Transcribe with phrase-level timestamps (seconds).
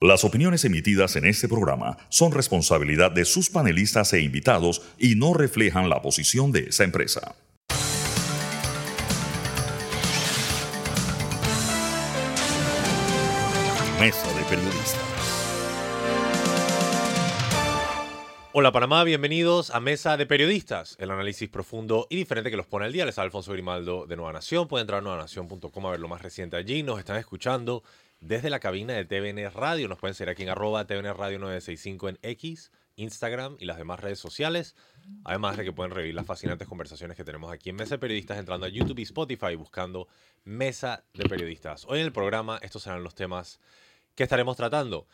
[0.00, 5.34] Las opiniones emitidas en este programa son responsabilidad de sus panelistas e invitados y no
[5.34, 7.34] reflejan la posición de esa empresa.
[13.98, 15.18] Mesa de Periodistas.
[18.52, 22.86] Hola Panamá, bienvenidos a Mesa de Periodistas, el análisis profundo y diferente que los pone
[22.86, 23.04] al día.
[23.04, 24.68] Les habla Alfonso Grimaldo de Nueva Nación.
[24.68, 26.84] Pueden entrar a nuevanación.com a ver lo más reciente allí.
[26.84, 27.82] Nos están escuchando
[28.20, 29.88] desde la cabina de TVN Radio.
[29.88, 34.00] Nos pueden seguir aquí en arroba TVN Radio 965 en X, Instagram y las demás
[34.00, 34.74] redes sociales.
[35.24, 38.38] Además de que pueden revivir las fascinantes conversaciones que tenemos aquí en Mesa de Periodistas
[38.38, 40.08] entrando a YouTube y Spotify buscando
[40.44, 41.84] Mesa de Periodistas.
[41.88, 43.60] Hoy en el programa estos serán los temas
[44.14, 45.06] que estaremos tratando.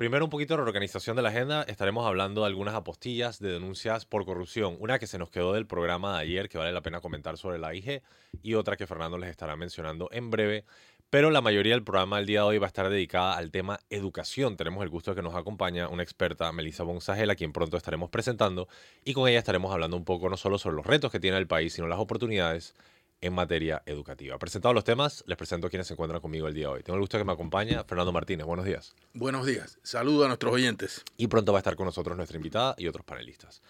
[0.00, 1.62] Primero un poquito de reorganización de la agenda.
[1.64, 4.78] Estaremos hablando de algunas apostillas de denuncias por corrupción.
[4.80, 7.58] Una que se nos quedó del programa de ayer que vale la pena comentar sobre
[7.58, 8.02] la IG
[8.42, 10.64] y otra que Fernando les estará mencionando en breve
[11.10, 13.80] pero la mayoría del programa del día de hoy va a estar dedicada al tema
[13.90, 14.56] educación.
[14.56, 18.10] Tenemos el gusto de que nos acompaña una experta, Melissa Bonsagel, a quien pronto estaremos
[18.10, 18.68] presentando,
[19.04, 21.48] y con ella estaremos hablando un poco no solo sobre los retos que tiene el
[21.48, 22.74] país, sino las oportunidades
[23.20, 24.38] en materia educativa.
[24.38, 26.82] Presentados los temas, les presento a quienes se encuentran conmigo el día de hoy.
[26.82, 28.46] Tengo el gusto de que me acompaña Fernando Martínez.
[28.46, 28.94] Buenos días.
[29.12, 29.78] Buenos días.
[29.82, 31.04] Saludo a nuestros oyentes.
[31.16, 33.62] Y pronto va a estar con nosotros nuestra invitada y otros panelistas.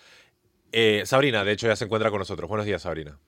[0.73, 2.49] Eh, Sabrina, de hecho, ya se encuentra con nosotros.
[2.49, 3.19] Buenos días, Sabrina.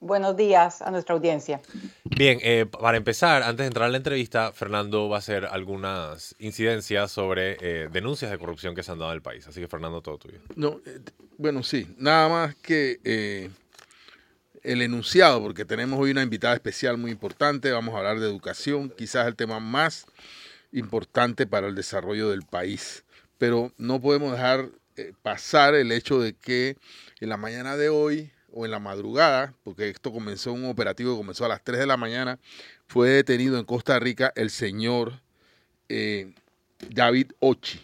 [0.00, 1.60] Buenos días a nuestra audiencia.
[2.04, 6.36] Bien, eh, para empezar, antes de entrar a la entrevista, Fernando va a hacer algunas
[6.38, 9.48] incidencias sobre eh, denuncias de corrupción que se han dado en el país.
[9.48, 10.38] Así que, Fernando, todo tuyo.
[10.54, 11.00] No, eh,
[11.36, 13.50] bueno, sí, nada más que
[14.62, 17.72] el enunciado, porque tenemos hoy una invitada especial muy importante.
[17.72, 20.06] Vamos a hablar de educación, quizás el tema más
[20.70, 23.04] importante para el desarrollo del país.
[23.36, 24.68] Pero no podemos dejar
[25.22, 26.76] pasar el hecho de que
[27.20, 31.18] en la mañana de hoy o en la madrugada, porque esto comenzó un operativo que
[31.18, 32.38] comenzó a las 3 de la mañana,
[32.86, 35.20] fue detenido en Costa Rica el señor
[35.88, 36.32] eh,
[36.90, 37.80] David Ochi,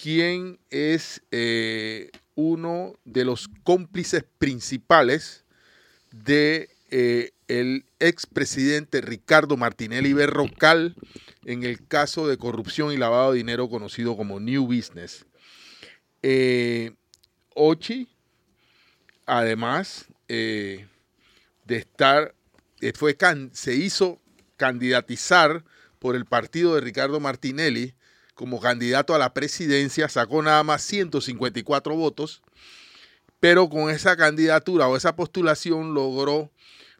[0.00, 5.44] quien es eh, uno de los cómplices principales
[6.10, 7.32] de eh,
[7.98, 10.94] expresidente Ricardo Martinelli Berrocal
[11.44, 15.26] en el caso de corrupción y lavado de dinero conocido como New Business.
[17.54, 18.08] Ochi
[19.26, 20.86] además eh,
[21.64, 22.34] de estar,
[22.80, 23.16] eh, fue
[23.52, 24.20] se hizo
[24.56, 25.64] candidatizar
[25.98, 27.94] por el partido de Ricardo Martinelli
[28.34, 32.42] como candidato a la presidencia, sacó nada más 154 votos,
[33.40, 36.50] pero con esa candidatura o esa postulación logró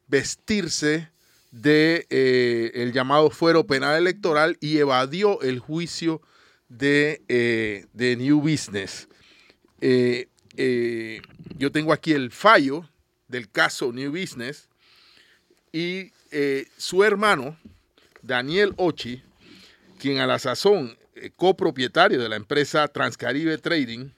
[0.07, 1.11] vestirse
[1.51, 6.21] de eh, el llamado fuero penal electoral y evadió el juicio
[6.69, 7.23] de,
[7.93, 9.09] de New Business.
[10.57, 12.89] Yo tengo aquí el fallo
[13.29, 14.69] del caso New Business
[15.73, 17.59] y eh, su hermano,
[18.23, 19.23] Daniel Ochi,
[19.99, 24.11] quien a la sazón eh, copropietario de la empresa Transcaribe Trading,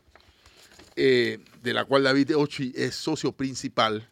[0.96, 4.08] de la cual David Ochi es socio principal,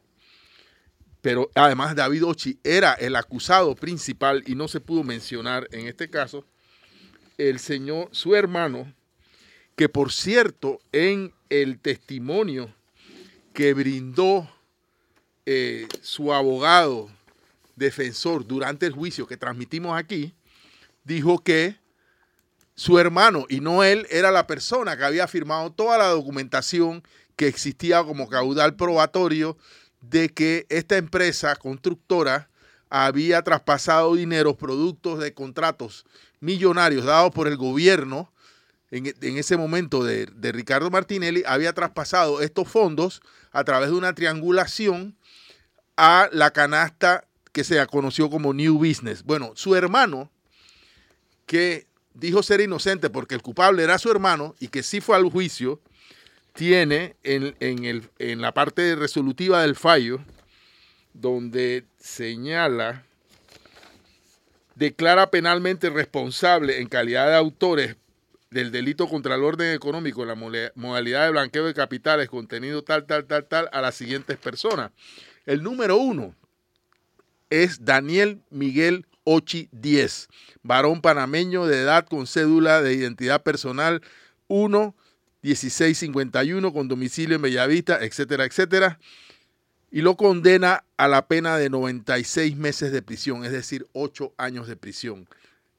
[1.24, 6.10] pero además David Ochi era el acusado principal y no se pudo mencionar en este
[6.10, 6.44] caso,
[7.38, 8.92] el señor, su hermano,
[9.74, 12.72] que por cierto, en el testimonio
[13.52, 14.50] que brindó
[15.46, 17.10] eh, su abogado
[17.76, 20.34] defensor durante el juicio que transmitimos aquí,
[21.04, 21.76] dijo que
[22.74, 27.02] su hermano y no él era la persona que había firmado toda la documentación
[27.36, 29.56] que existía como caudal probatorio
[30.00, 32.48] de que esta empresa constructora
[32.90, 36.04] había traspasado dinero productos de contratos
[36.40, 38.32] millonarios dados por el gobierno
[38.94, 45.16] en, ese momento de, Ricardo Martinelli había traspasado estos fondos a través de una triangulación
[45.96, 49.24] a la canasta que se conoció como New Business.
[49.24, 50.30] Bueno, su hermano,
[51.46, 55.28] que dijo ser inocente porque el culpable era su hermano y que sí fue al
[55.28, 55.80] juicio,
[56.52, 57.52] tiene en,
[57.84, 60.20] el, en la parte resolutiva del fallo,
[61.14, 63.04] donde señala,
[64.76, 67.96] declara penalmente responsable en calidad de autores
[68.54, 73.04] del delito contra el orden económico en la modalidad de blanqueo de capitales contenido tal,
[73.04, 74.92] tal, tal, tal a las siguientes personas.
[75.44, 76.36] El número uno
[77.50, 80.28] es Daniel Miguel Ochi 10,
[80.62, 84.02] varón panameño de edad con cédula de identidad personal
[84.46, 84.94] 1
[85.42, 89.00] 1651 con domicilio en Bellavista, etcétera, etcétera.
[89.90, 94.68] Y lo condena a la pena de 96 meses de prisión, es decir, 8 años
[94.68, 95.28] de prisión.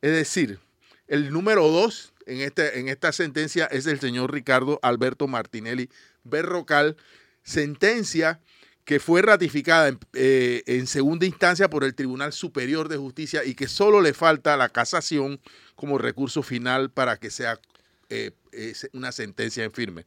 [0.01, 0.59] Es decir,
[1.07, 5.89] el número dos en, este, en esta sentencia es el señor Ricardo Alberto Martinelli
[6.23, 6.97] Berrocal,
[7.43, 8.41] sentencia
[8.83, 13.55] que fue ratificada en, eh, en, segunda instancia por el Tribunal Superior de Justicia y
[13.55, 15.39] que solo le falta la casación
[15.75, 17.59] como recurso final para que sea
[18.09, 18.31] eh,
[18.93, 20.05] una sentencia en firme.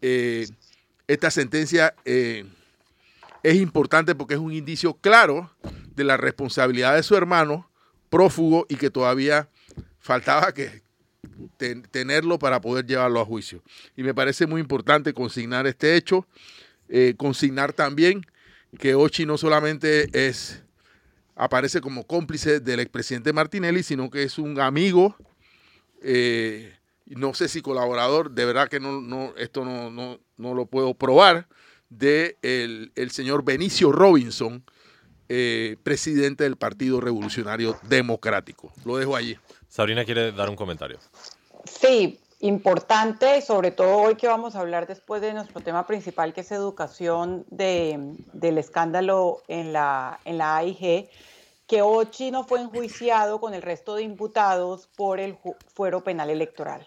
[0.00, 0.48] Eh,
[1.06, 2.44] esta sentencia es
[3.56, 5.52] importante porque es un indicio claro
[5.94, 7.70] de la responsabilidad de su hermano
[8.10, 9.48] prófugo y que todavía
[10.00, 10.81] faltaba que
[11.90, 13.62] tenerlo para poder llevarlo a juicio.
[13.96, 16.26] Y me parece muy importante consignar este hecho
[16.94, 18.26] eh, consignar también
[18.78, 20.62] que Ochi no solamente es
[21.34, 25.16] aparece como cómplice del expresidente Martinelli, sino que es un amigo,
[26.02, 26.76] eh,
[27.06, 30.92] no sé si colaborador, de verdad que no, no esto no, no, no, lo puedo
[30.92, 31.48] probar,
[31.88, 34.62] de el, el señor Benicio Robinson,
[35.30, 38.70] eh, presidente del Partido Revolucionario Democrático.
[38.84, 39.38] Lo dejo allí.
[39.72, 40.98] Sabrina quiere dar un comentario.
[41.64, 46.42] Sí, importante, sobre todo hoy que vamos a hablar después de nuestro tema principal, que
[46.42, 47.98] es educación de,
[48.34, 51.08] del escándalo en la, en la AIG,
[51.66, 55.38] que Ochi no fue enjuiciado con el resto de imputados por el
[55.74, 56.86] fuero penal electoral.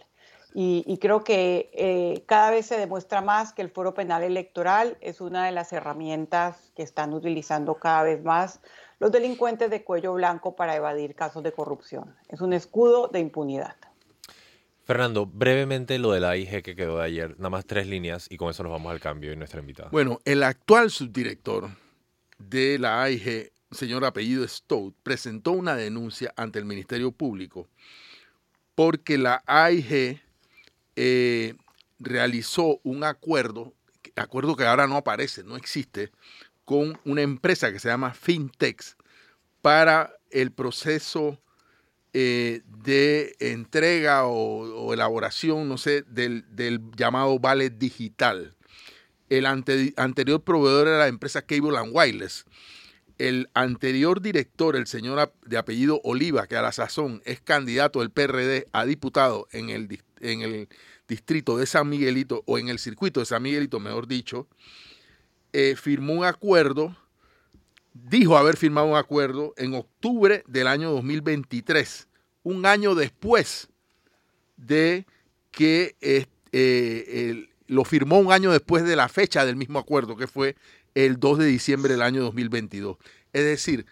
[0.58, 5.20] Y, creo que eh, cada vez se demuestra más que el fuero penal electoral es
[5.20, 8.62] una de las herramientas que están utilizando cada vez más
[9.00, 12.16] los delincuentes de cuello blanco para evadir casos de corrupción.
[12.30, 13.76] Es un escudo de impunidad.
[14.86, 18.38] Fernando, brevemente lo de la AIG que quedó de ayer, nada más tres líneas y
[18.38, 19.90] con eso nos vamos al cambio y nuestra invitada.
[19.90, 21.70] Bueno, el actual subdirector
[22.38, 27.68] de la AIG, señor apellido Stout, presentó una denuncia ante el Ministerio Público
[28.76, 30.22] porque la AIG
[30.96, 31.56] eh,
[31.98, 33.74] realizó un acuerdo,
[34.16, 36.12] acuerdo que ahora no aparece, no existe,
[36.66, 38.98] con una empresa que se llama Fintex
[39.62, 41.40] para el proceso
[42.14, 46.46] eh, de entrega o, elaboración, no sé, del,
[46.96, 48.56] llamado Vale Digital.
[49.30, 52.46] El anterior proveedor era la empresa Cable and Wireless.
[53.18, 58.12] El anterior director, el señor de apellido Oliva, que a la sazón es candidato del
[58.12, 60.70] PRD a diputado en el, en el
[61.08, 64.48] distrito de San Miguelito, o en el circuito de San Miguelito, mejor dicho,
[65.58, 66.96] eh, firmó un acuerdo
[67.94, 72.10] dijo haber firmado un acuerdo en octubre del año 2023,
[72.44, 73.70] un año después
[74.58, 75.06] de
[75.52, 80.58] que eh, lo firmó un año después de la fecha del mismo acuerdo, que fue
[80.94, 82.98] el 2 de diciembre del año 2022.
[83.32, 83.86] Es decir,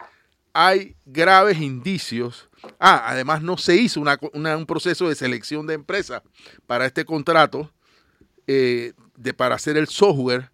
[0.52, 2.50] hay graves indicios.
[2.80, 6.24] Ah, además no se hizo un proceso de selección de empresa
[6.68, 7.72] para este contrato,
[8.48, 10.52] eh, de, para hacer el software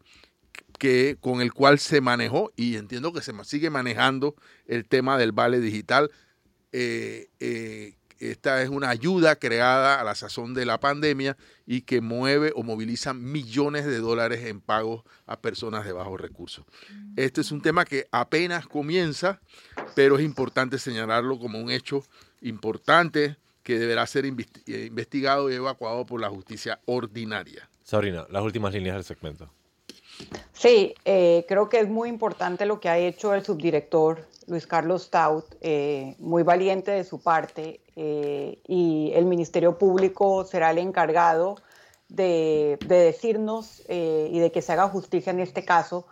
[0.80, 4.36] que, con el cual se manejó y entiendo que se sigue manejando
[4.66, 6.10] el tema del vale digital.
[6.72, 12.02] Eh, eh, esta es una ayuda creada a la sazón de la pandemia y que
[12.02, 16.66] mueve o moviliza millones de dólares en pagos a personas de bajos recursos.
[17.16, 19.40] Este es un tema que apenas comienza,
[19.96, 22.04] pero es importante señalarlo como un hecho
[22.42, 27.70] importante que deberá ser eh, investigado y evacuado por la justicia ordinaria.
[27.84, 29.50] Sabrina, las últimas líneas del segmento.
[30.54, 35.04] Sí, eh, creo que es muy importante lo que ha hecho el subdirector Luis Carlos
[35.04, 41.56] Stout, eh, muy valiente de su parte, eh, y el Ministerio Público será el encargado
[42.10, 46.08] de decirnos y de que se haga justicia en este caso,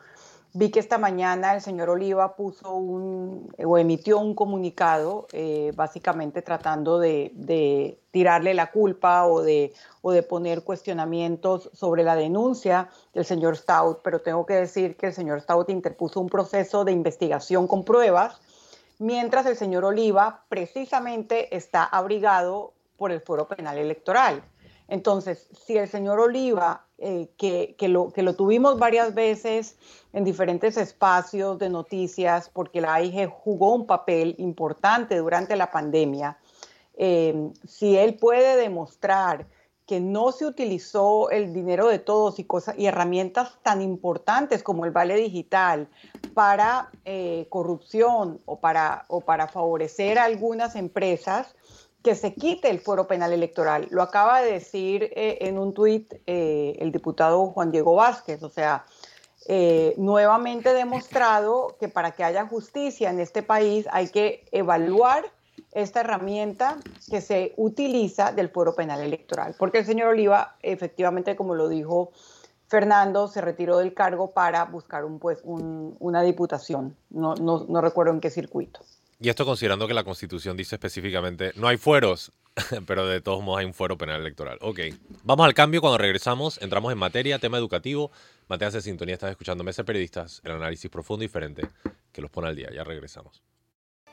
[0.60, 6.42] Vi que esta mañana el señor Oliva puso un o emitió un comunicado eh, básicamente
[6.42, 9.72] tratando de, tirarle la culpa o de,
[10.02, 15.06] o de poner cuestionamientos sobre la denuncia del señor Stout, pero tengo que decir que
[15.06, 18.42] el señor Stout interpuso un proceso de investigación con pruebas,
[18.98, 24.42] mientras el señor Oliva precisamente está abrigado por el fuero penal electoral.
[24.88, 29.78] Entonces, si el señor Oliva, eh, que, lo, que lo tuvimos varias veces
[30.14, 36.40] en diferentes espacios de noticias, porque la AIG jugó un papel importante durante la pandemia,
[36.96, 39.46] eh, si él puede demostrar
[39.88, 44.84] que no se utilizó el dinero de todos y, cosas, y herramientas tan importantes como
[44.84, 45.88] el vale digital
[46.34, 51.56] para eh, corrupción o para, o para favorecer a algunas empresas,
[52.04, 53.88] que se quite el fuero penal electoral.
[53.90, 58.50] Lo acaba de decir eh, en un tuit eh, el diputado Juan Diego Vázquez, o
[58.50, 58.86] sea,
[59.50, 65.26] eh, nuevamente demostrado que para que haya justicia en este país hay que evaluar
[65.72, 66.78] esta herramienta
[67.10, 69.56] que se utiliza del fuero penal electoral.
[69.58, 72.12] Porque el señor Oliva, efectivamente, como lo dijo
[72.68, 76.98] Fernando, se retiró del cargo para buscar un, pues, una diputación.
[77.10, 78.82] No, no, no recuerdo en qué circuito.
[79.20, 82.32] Y esto considerando que la Constitución dice específicamente, no hay fueros,
[82.86, 84.60] pero de todos modos hay un fuero penal electoral.
[84.62, 84.80] Ok,
[85.24, 85.82] vamos al cambio.
[85.82, 88.12] Cuando regresamos, entramos en materia, tema educativo.
[88.48, 91.68] Manténganse en sintonía, estás escuchando Mesa Periodistas, el análisis profundo y diferente
[92.12, 92.70] que los pone al día.
[92.72, 93.42] Ya regresamos.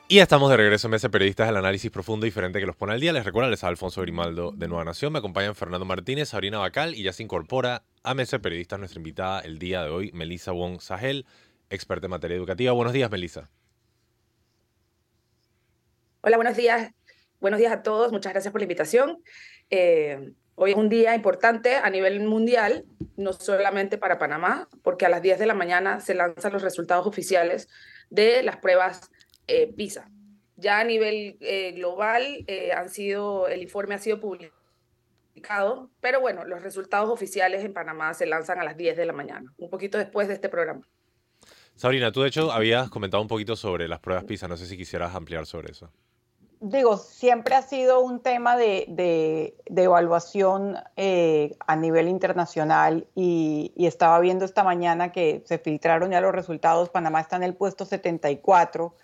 [0.07, 2.93] Y estamos de regreso en Mesa Periodistas, el análisis profundo y diferente que los pone
[2.93, 3.13] al día.
[3.13, 5.13] Les recuerdo, les Alfonso Grimaldo de Nueva Nación.
[5.13, 9.39] Me acompañan Fernando Martínez, Sabrina Bacal y ya se incorpora a Mesa Periodistas nuestra invitada
[9.41, 11.27] el día de hoy, Melissa Wong Sahel,
[11.69, 12.71] experta en materia educativa.
[12.71, 13.49] Buenos días, Melissa.
[16.27, 16.91] Hola, buenos días.
[17.39, 18.11] Buenos días a todos.
[18.11, 19.21] Muchas gracias por la invitación.
[19.69, 22.83] Eh, hoy es un día importante a nivel mundial,
[23.15, 27.05] no solamente para Panamá, porque a las 10 de la mañana se lanzan los resultados
[27.05, 27.69] oficiales
[28.09, 29.11] de las pruebas
[29.45, 30.09] eh, PISA.
[30.55, 32.43] Ya a nivel eh, global
[32.75, 38.25] han sido, el informe ha sido publicado, pero bueno, los resultados oficiales en Panamá se
[38.25, 40.87] lanzan a las 10 de la mañana, un poquito después de este programa.
[41.75, 44.75] Sabrina, tú de hecho habías comentado un poquito sobre las pruebas PISA, no sé si
[44.75, 45.91] quisieras ampliar sobre eso.
[46.59, 54.19] Digo, siempre ha sido un tema de, de, evaluación a nivel internacional y, y, estaba
[54.19, 56.89] viendo esta mañana que se filtraron ya los resultados.
[56.89, 58.95] Panamá está en el puesto 74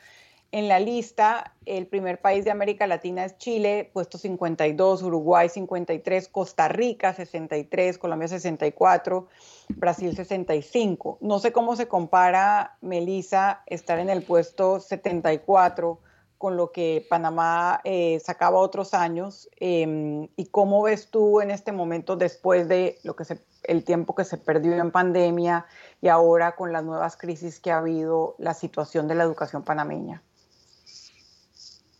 [0.53, 6.27] en la lista, el primer país de América Latina es Chile, puesto 52, Uruguay 53,
[6.27, 9.27] Costa Rica 63, Colombia 64,
[9.69, 11.19] Brasil 65.
[11.21, 15.99] No sé cómo se compara, Melissa, estar en el puesto 74
[16.41, 19.47] con lo que Panamá eh, sacaba otros años.
[19.57, 23.25] Em, ¿Y cómo ves tú en este momento, después de lo que
[23.65, 25.67] el tiempo que se perdió en pandemia
[26.01, 30.23] y ahora con las nuevas crisis que ha habido, la situación de la educación panameña?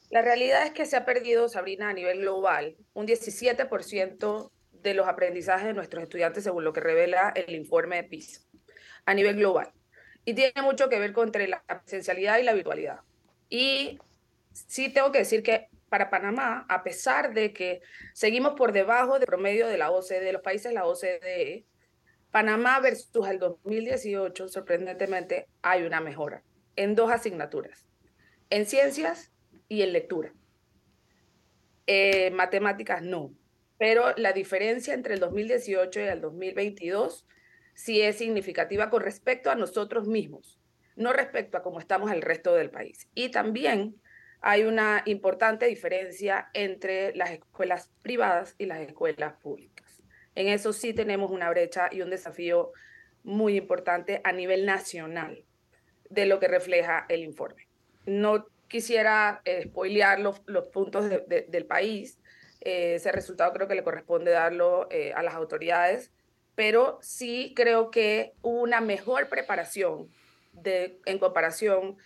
[0.09, 5.07] La realidad es que se ha perdido, Sabrina, a nivel global, un 17% de los
[5.07, 8.41] aprendizajes de nuestros estudiantes, según lo que revela el informe de PISA,
[9.05, 9.71] a nivel global.
[10.25, 13.01] Y tiene mucho que ver con entre la presencialidad y la virtualidad.
[13.51, 13.99] Y
[14.53, 17.81] sí tengo que decir que para Panamá, a pesar de que
[18.13, 21.65] seguimos por debajo del promedio de la OCDE, de los países de la OCDE,
[22.31, 26.43] Panamá versus el 2018, sorprendentemente, hay una mejora
[26.77, 27.85] en dos asignaturas,
[28.49, 29.31] en ciencias
[29.67, 30.33] y en lectura.
[31.87, 33.33] Eh, matemáticas no,
[33.77, 37.27] pero la diferencia entre el 2018 y el 2022
[37.73, 40.59] sí es significativa con respecto a nosotros mismos,
[40.95, 43.09] no respecto a cómo estamos el resto del país.
[43.13, 43.99] Y también
[44.41, 50.01] hay una importante diferencia entre las escuelas privadas y las escuelas públicas.
[50.33, 52.71] En eso sí tenemos una brecha y un desafío
[53.23, 55.45] muy importante a nivel nacional
[56.09, 57.67] de lo que refleja el informe.
[58.05, 60.39] No quisiera eh, spoilear los,
[60.73, 62.19] puntos del país.
[62.61, 66.11] Eh, ese resultado creo que le corresponde darlo eh, a las autoridades,
[66.55, 70.09] pero sí creo que hubo una mejor preparación
[70.63, 71.97] en comparación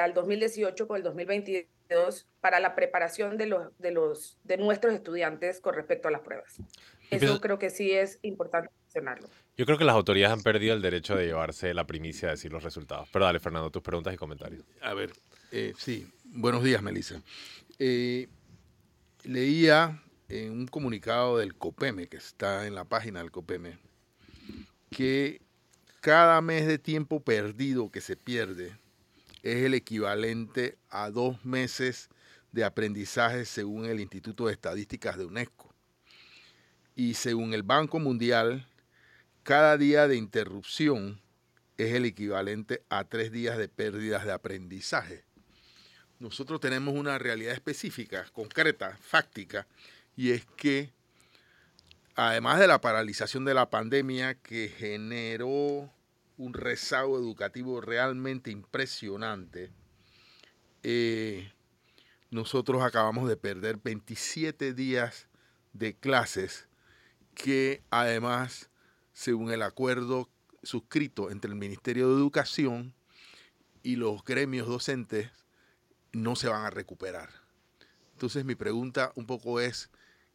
[0.00, 5.60] al 2018 con el 2022 para la preparación de, los, de, los, de nuestros estudiantes
[5.60, 6.58] con respecto a las pruebas.
[7.10, 9.28] Eso creo que sí es importante mencionarlo.
[9.56, 12.52] Yo creo que las autoridades han perdido el derecho de llevarse la primicia de decir
[12.52, 13.08] los resultados.
[13.12, 14.64] Pero dale, Fernando, tus preguntas y comentarios.
[14.80, 15.12] A ver,
[15.52, 17.22] eh, sí, buenos días, Melissa.
[17.78, 18.28] Eh,
[19.24, 23.78] leía en un comunicado del COPEME, que está en la página del COPEME,
[24.90, 25.40] que
[26.00, 28.76] cada mes de tiempo perdido que se pierde
[29.52, 32.08] es el equivalente a dos meses
[32.52, 35.74] de aprendizaje según el Instituto de Estadísticas de UNESCO.
[36.94, 38.66] Y según el Banco Mundial,
[39.42, 41.20] cada día de interrupción
[41.76, 45.26] es el equivalente a tres días de pérdidas de aprendizaje
[46.18, 49.66] nosotros tenemos una realidad específica, concreta, fáctica,
[50.16, 50.90] y es que
[52.14, 55.90] además de la paralización de la pandemia que generó
[56.36, 59.70] un rezago educativo realmente impresionante,
[60.82, 61.52] eh,
[62.30, 65.26] nosotros acabamos de perder 27 días
[65.72, 66.66] de clases
[67.34, 68.70] que además,
[69.12, 70.28] según el acuerdo
[70.62, 72.94] suscrito entre el Ministerio de Educación
[73.82, 75.30] y los gremios docentes,
[76.12, 77.30] no se van a recuperar.
[78.12, 79.90] Entonces mi pregunta un poco es,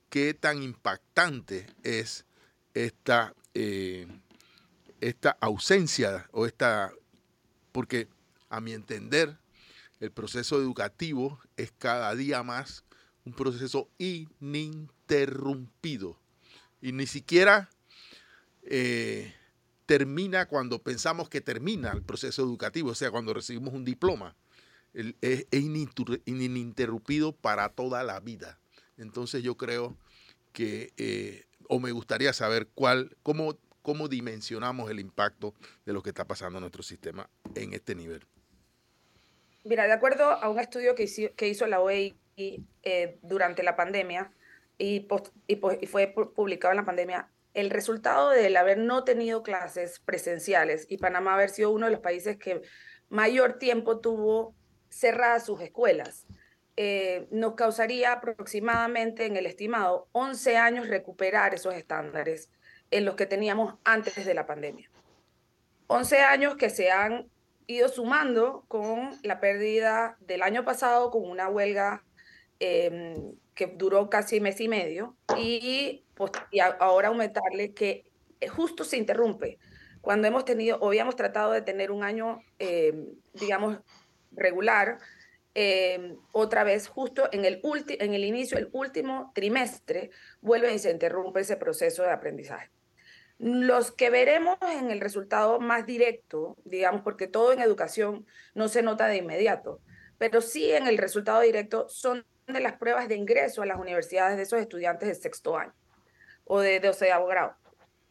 [0.09, 2.25] ¿qué tan impactante es
[2.73, 4.07] esta, eh,
[5.01, 6.93] esta ausencia o esta,
[7.71, 8.07] porque
[8.49, 9.37] a mi entender,
[9.99, 12.83] el proceso educativo es cada día más
[13.23, 16.17] un proceso ininterrumpido
[16.81, 17.69] y ni siquiera
[18.63, 19.33] eh,
[19.85, 24.35] termina cuando pensamos que termina el proceso educativo, o sea, cuando recibimos un diploma
[24.93, 25.45] es,
[26.25, 28.59] ininterrumpido para toda la vida.
[28.97, 29.97] Entonces yo creo
[30.53, 35.53] que, eh, o me gustaría saber cuál, cómo, cómo dimensionamos el impacto
[35.85, 38.25] de lo que está pasando en nuestro sistema en este nivel.
[39.63, 43.75] Mira, de acuerdo a un estudio que hizo, que hizo la OEI eh, durante la
[43.75, 44.31] pandemia
[44.77, 45.07] y,
[45.47, 50.97] y, fue publicado en la pandemia, el resultado del haber no tenido clases presenciales y
[50.97, 52.61] Panamá haber sido uno de los países que
[53.09, 54.55] mayor tiempo tuvo
[54.89, 56.25] cerradas sus escuelas,
[56.77, 62.49] eh, nos causaría aproximadamente en el estimado 11 años recuperar esos estándares
[62.91, 64.89] en los que teníamos antes de la pandemia.
[65.87, 67.29] 11 años que se han
[67.67, 72.03] ido sumando con la pérdida del año pasado con una huelga
[72.59, 78.05] em, que duró casi mes y medio y, pues, y ahora aumentarle que
[78.49, 79.57] justo se interrumpe
[80.01, 83.79] cuando hemos tenido o habíamos tratado de tener un año, em, digamos,
[84.31, 84.97] regular,
[85.53, 87.61] em, otra vez justo en el,
[87.99, 90.09] en el inicio, el último trimestre,
[90.41, 92.71] vuelve y se interrumpe ese proceso de aprendizaje.
[93.43, 98.83] Los que veremos en el resultado más directo, digamos, porque todo en educación no se
[98.83, 99.81] nota de inmediato,
[100.19, 104.37] pero sí en el resultado directo son de las pruebas de ingreso a las universidades
[104.37, 105.73] de esos estudiantes de sexto año
[106.45, 107.55] o de doceavo grado,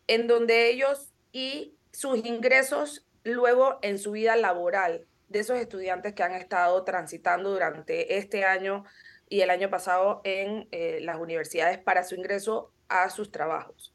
[0.09, 6.25] en donde ellos y sus ingresos luego en su vida laboral de esos estudiantes que
[6.25, 8.83] han estado transitando durante este año
[9.29, 13.95] y el año pasado en eh, las universidades para su ingreso a sus trabajos.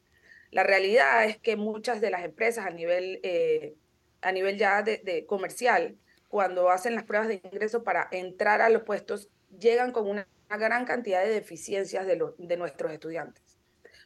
[0.50, 3.74] La realidad es que muchas de las empresas a nivel, eh,
[4.22, 5.96] a nivel ya de, comercial,
[6.28, 10.84] cuando hacen las pruebas de ingreso para entrar a los puestos, llegan con una, gran
[10.84, 13.42] cantidad de deficiencias de, de nuestros estudiantes.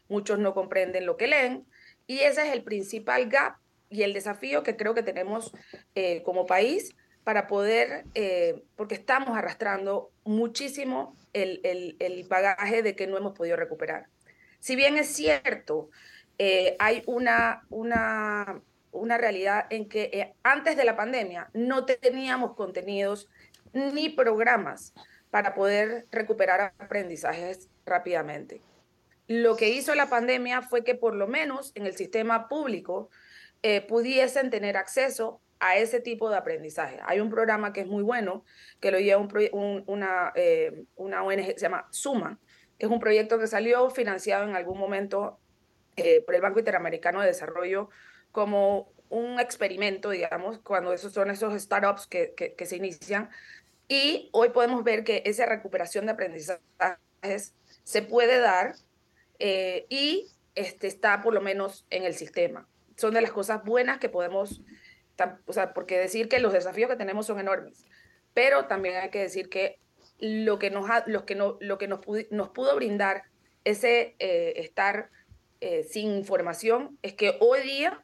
[0.08, 1.66] Muchos no comprenden lo que leen
[2.06, 3.56] y ese es el principal gap
[3.90, 5.52] y el desafío que creo que tenemos
[5.94, 12.96] eh, como país para poder, eh, porque estamos arrastrando muchísimo el, el, el, bagaje de
[12.96, 14.06] que no hemos podido recuperar.
[14.60, 15.90] Si bien es cierto
[16.42, 22.54] eh, hay una, una, una, realidad en que eh, antes de la pandemia no teníamos
[22.54, 23.28] contenidos
[23.74, 24.94] ni programas
[25.30, 28.62] para poder recuperar aprendizajes rápidamente.
[29.26, 33.10] Lo que hizo la pandemia fue que por lo menos en el sistema público
[33.62, 37.00] eh, pudiesen tener acceso a ese tipo de aprendizaje.
[37.04, 38.46] Hay un programa que es muy bueno,
[38.80, 40.32] que lo lleva un, una,
[40.96, 42.40] una ONG se llama Suma.
[42.78, 45.38] Es un proyecto que salió financiado en algún momento
[46.00, 47.90] eh, por el Banco Interamericano de Desarrollo
[48.32, 53.28] como un experimento, digamos, cuando esos son esos startups que, que, se inician.
[53.88, 58.76] Y hoy podemos ver que esa recuperación de aprendizajes se puede dar
[59.40, 62.68] eh, y este, está por lo menos en el sistema.
[62.96, 64.62] Son de las cosas buenas que podemos,
[65.46, 67.84] o sea, porque decir que los desafíos que tenemos son enormes,
[68.32, 69.80] pero también hay que decir que
[70.20, 73.24] lo que nos, los que no, lo que nos, nos pudo brindar
[73.64, 75.10] ese eh, estar
[75.60, 78.02] eh, sin información es que hoy día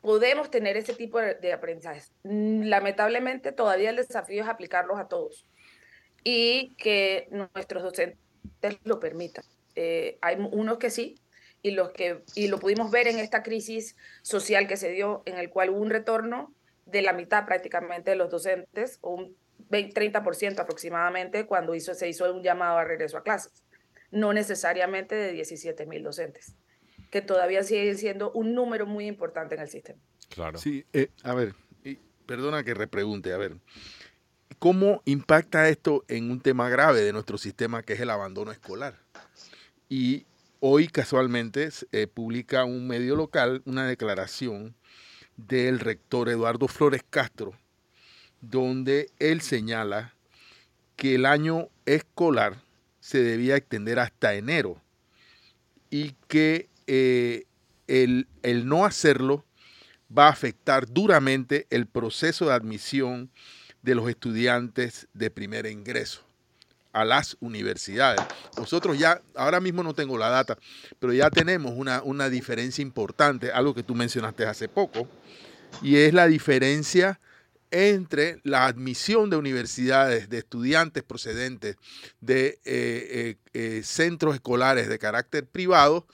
[0.00, 2.10] podemos tener ese tipo de, aprendizajes.
[2.22, 5.46] Mm, lamentablemente todavía el desafío es aplicarlos a todos
[6.24, 8.18] y que nuestros docentes
[8.84, 9.44] lo permitan.
[9.74, 11.20] Eh, hay unos que sí,
[11.60, 15.36] y, los que, y lo pudimos ver en esta crisis social que se dio, en
[15.36, 16.54] el cual hubo un retorno
[16.86, 19.36] de la mitad prácticamente de los docentes, o un
[19.68, 23.64] 20, 30% aproximadamente, cuando hizo, se hizo un llamado a regreso a clases,
[24.10, 26.56] no necesariamente de 17 mil docentes
[27.10, 30.00] que todavía sigue siendo un número muy importante en el sistema.
[30.28, 30.58] Claro.
[30.58, 31.54] Sí, eh, a ver,
[32.26, 33.56] perdona que repregunte, a ver,
[34.58, 38.98] ¿cómo impacta esto en un tema grave de nuestro sistema que es el abandono escolar?
[39.88, 40.26] Y
[40.60, 44.74] hoy casualmente eh, publica un medio local una declaración
[45.36, 47.54] del rector Eduardo Flores Castro,
[48.40, 50.14] donde él señala
[50.96, 52.56] que el año escolar
[53.00, 54.80] se debía extender hasta enero
[55.90, 57.46] y que eh,
[57.86, 58.26] el,
[58.64, 59.44] no hacerlo
[60.16, 63.30] va a afectar duramente el proceso de admisión
[63.82, 66.22] de los estudiantes de primer ingreso
[66.92, 68.20] a las universidades.
[68.56, 70.56] Nosotros ya, ahora mismo no tengo la data,
[70.98, 75.06] pero ya tenemos una, una diferencia importante, algo que tú mencionaste hace poco,
[75.82, 77.20] y es la diferencia
[77.70, 81.76] entre la admisión de universidades de estudiantes procedentes
[82.20, 86.06] de eh, eh, centros escolares de carácter privado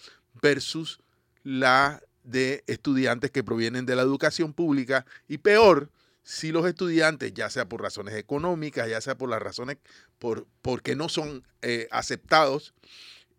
[0.42, 1.00] versus
[1.44, 5.90] la de estudiantes que provienen de la educación pública y peor
[6.22, 9.78] si los estudiantes, ya sea por razones económicas, ya sea por las razones
[10.18, 12.74] por porque no son eh, aceptados,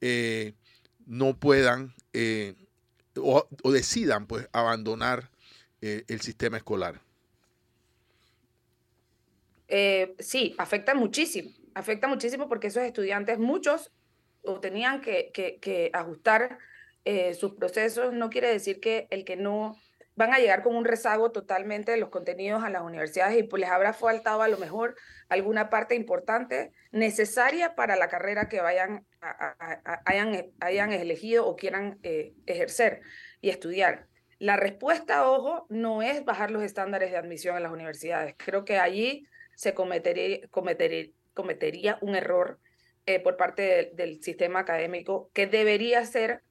[0.01, 0.53] eh,
[1.05, 2.55] no puedan eh,
[3.15, 5.29] o, decidan pues abandonar
[5.81, 7.01] el sistema escolar.
[10.19, 13.91] sí, afecta muchísimo, afecta muchísimo porque esos estudiantes, muchos
[14.43, 16.57] o tenían que, ajustar
[17.05, 19.75] eh, sus procesos, no quiere decir que el que no
[20.15, 23.59] van a llegar con un rezago totalmente de los contenidos a las universidades y pues
[23.61, 24.95] les habrá faltado a lo mejor
[25.27, 29.05] alguna parte importante necesaria para la carrera que vayan
[30.05, 33.01] hayan, hayan elegido o quieran eh, ejercer
[33.41, 34.07] y estudiar.
[34.39, 38.35] La respuesta, ojo, no es bajar los estándares de admisión en las universidades.
[38.37, 40.47] Creo que allí se cometería,
[41.33, 42.59] cometería, un error
[43.05, 46.41] eh, por parte del sistema académico que debería ser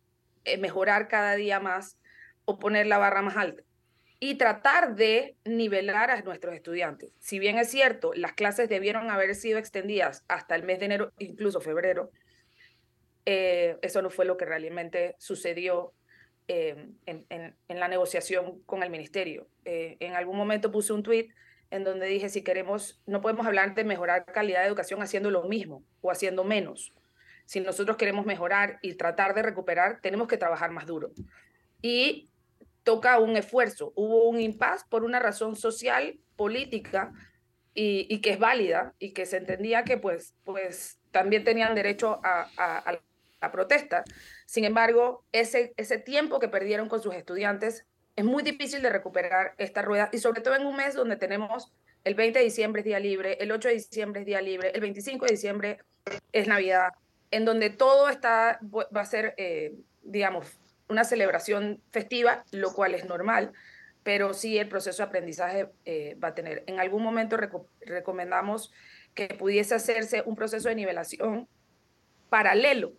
[0.58, 1.98] mejorar cada día más
[2.44, 3.62] o poner la barra más alta
[4.18, 7.10] y tratar de nivelar a nuestros estudiantes.
[7.18, 11.12] Si bien es cierto, las clases debieron haber sido extendidas hasta el mes de enero,
[11.18, 12.12] incluso febrero,
[13.26, 15.92] eh, eso no fue lo que realmente sucedió
[16.48, 19.48] eh, en, la negociación con el ministerio.
[19.64, 21.28] Eh, en algún momento puse un tweet
[21.70, 25.44] en donde dije, si queremos, no podemos hablar de mejorar calidad de educación haciendo lo
[25.44, 26.92] mismo o haciendo menos.
[27.44, 31.10] Si nosotros queremos mejorar y tratar de recuperar, tenemos que trabajar más duro.
[31.80, 32.30] Y
[32.82, 33.92] toca un esfuerzo.
[33.94, 37.12] Hubo un impas por una razón social, política,
[37.74, 42.48] y, que es válida y que se entendía que pues, pues también tenían derecho a,
[42.56, 43.00] a,
[43.40, 44.04] la protesta.
[44.46, 49.54] Sin embargo, ese, ese tiempo que perdieron con sus estudiantes es muy difícil de recuperar
[49.58, 51.72] esta rueda y sobre todo en un mes donde tenemos
[52.04, 54.80] el 20 de diciembre es día libre, el 8 de diciembre es día libre, el
[54.80, 55.78] 25 de diciembre
[56.32, 56.92] es Navidad,
[57.32, 60.46] en donde todo está, va a ser, eh, digamos,
[60.88, 63.52] una celebración festiva, lo cual es normal,
[64.02, 66.62] pero sí el proceso de aprendizaje eh, va a tener.
[66.66, 67.38] En algún momento
[67.80, 68.70] recomendamos
[69.14, 71.48] que pudiese hacerse un proceso de nivelación
[72.28, 72.92] paralelo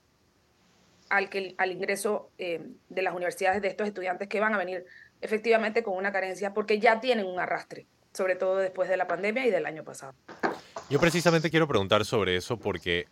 [1.09, 4.85] al, que, al ingreso eh, de las universidades de estos estudiantes que van a venir
[5.21, 9.45] efectivamente con una carencia porque ya tienen un arrastre, sobre todo después de la pandemia
[9.45, 10.15] y del año pasado.
[10.89, 13.07] Yo precisamente quiero preguntar sobre eso porque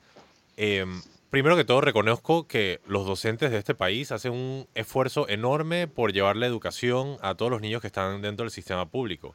[0.58, 5.88] em, Primero que todo, reconozco que los docentes de este país hacen un esfuerzo enorme
[5.88, 9.34] por llevar la educación a todos los niños que están dentro del sistema público.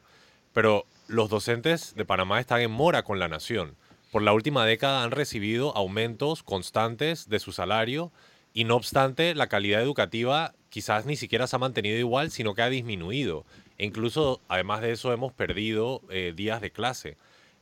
[0.53, 3.75] Pero los docentes de Panamá están en mora con la nación.
[4.11, 8.11] Por la última década han recibido aumentos constantes de su salario
[8.53, 12.61] y no obstante la calidad educativa quizás ni siquiera se ha mantenido igual, sino que
[12.61, 13.43] ha disminuido.
[13.79, 17.17] E incluso, además de eso, hemos perdido eh, días de clase.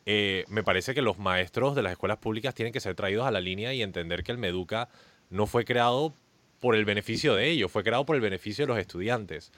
[0.05, 3.31] Eh, me parece que los maestros de las escuelas públicas tienen que ser traídos a
[3.31, 4.87] la línea y entender que el Meduca
[5.29, 6.13] no fue creado
[6.59, 9.51] por el beneficio de ellos, fue creado por el beneficio de los estudiantes.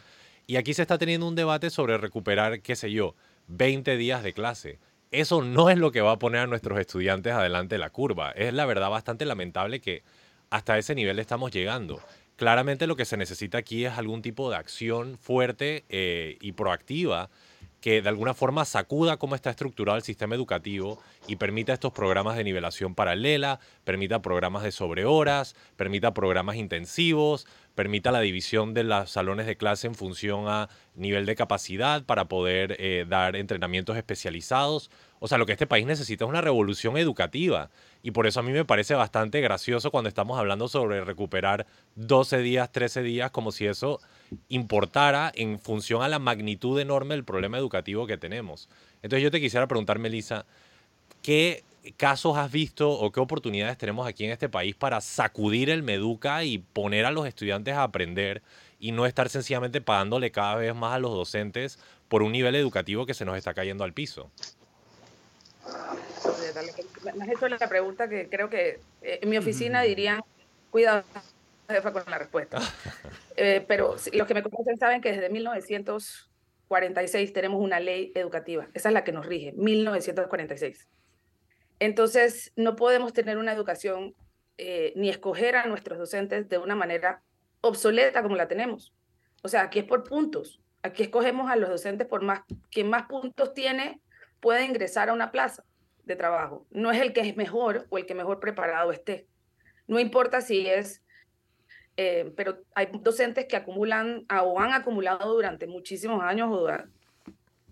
[0.46, 3.16] Y aquí se está teniendo un debate sobre recuperar, qué sé yo,
[3.48, 4.80] 20 días de clase.
[5.12, 8.32] Eso no es lo que va a poner a nuestros estudiantes adelante de la curva.
[8.32, 10.04] Es la verdad bastante lamentable que
[10.50, 12.02] hasta ese nivel estamos llegando.
[12.38, 17.30] Claramente lo que se necesita aquí es algún tipo de acción fuerte eh, y proactiva
[17.82, 22.36] que de alguna forma sacuda cómo está estructurado el sistema educativo y permita estos programas
[22.36, 29.12] de nivelación paralela, permita programas de sobrehoras, permita programas intensivos, permita la división de los
[29.12, 34.90] salones de clase en función a nivel de capacidad para poder eh, dar entrenamientos especializados.
[35.20, 37.70] O sea, lo que este país necesita es una revolución educativa.
[38.02, 42.40] Y por eso a mí me parece bastante gracioso cuando estamos hablando sobre recuperar 12
[42.40, 44.00] días, 13 días, como si eso
[44.50, 48.70] importara en función a la magnitud enorme del problema educativo que tenemos.
[49.02, 50.46] Entonces yo te quisiera preguntar, Melissa,
[51.22, 51.64] ¿qué
[51.96, 56.44] casos has visto o qué oportunidades tenemos aquí en este país para sacudir el Meduca
[56.44, 58.42] y poner a los estudiantes a aprender
[58.80, 63.06] y no estar sencillamente pagándole cada vez más a los docentes por un nivel educativo
[63.06, 64.30] que se nos está cayendo al piso?
[67.16, 70.22] Me la pregunta que creo que eh, en mi oficina dirían,
[70.72, 71.04] cuidado,
[71.68, 72.60] jefa, con la respuesta.
[73.40, 78.68] Eh, pero los que me conocen saben que desde 1946 tenemos una ley educativa.
[78.74, 80.88] Esa es la que nos rige, 1946.
[81.78, 84.16] Entonces, no podemos tener una educación
[84.58, 87.22] eh, ni escoger a nuestros docentes de una manera
[87.62, 88.96] obsoleta como la tenemos.
[89.44, 90.60] O sea, aquí es por puntos.
[90.82, 94.02] Aquí escogemos a los docentes por más, quien más puntos tiene
[94.40, 95.64] puede ingresar a una plaza
[96.06, 96.66] de trabajo.
[96.72, 99.28] No es el que es mejor o el que mejor preparado esté.
[99.88, 101.04] No importa si es,
[101.98, 106.68] eh, pero hay docentes que acumulan o han acumulado durante muchísimos años o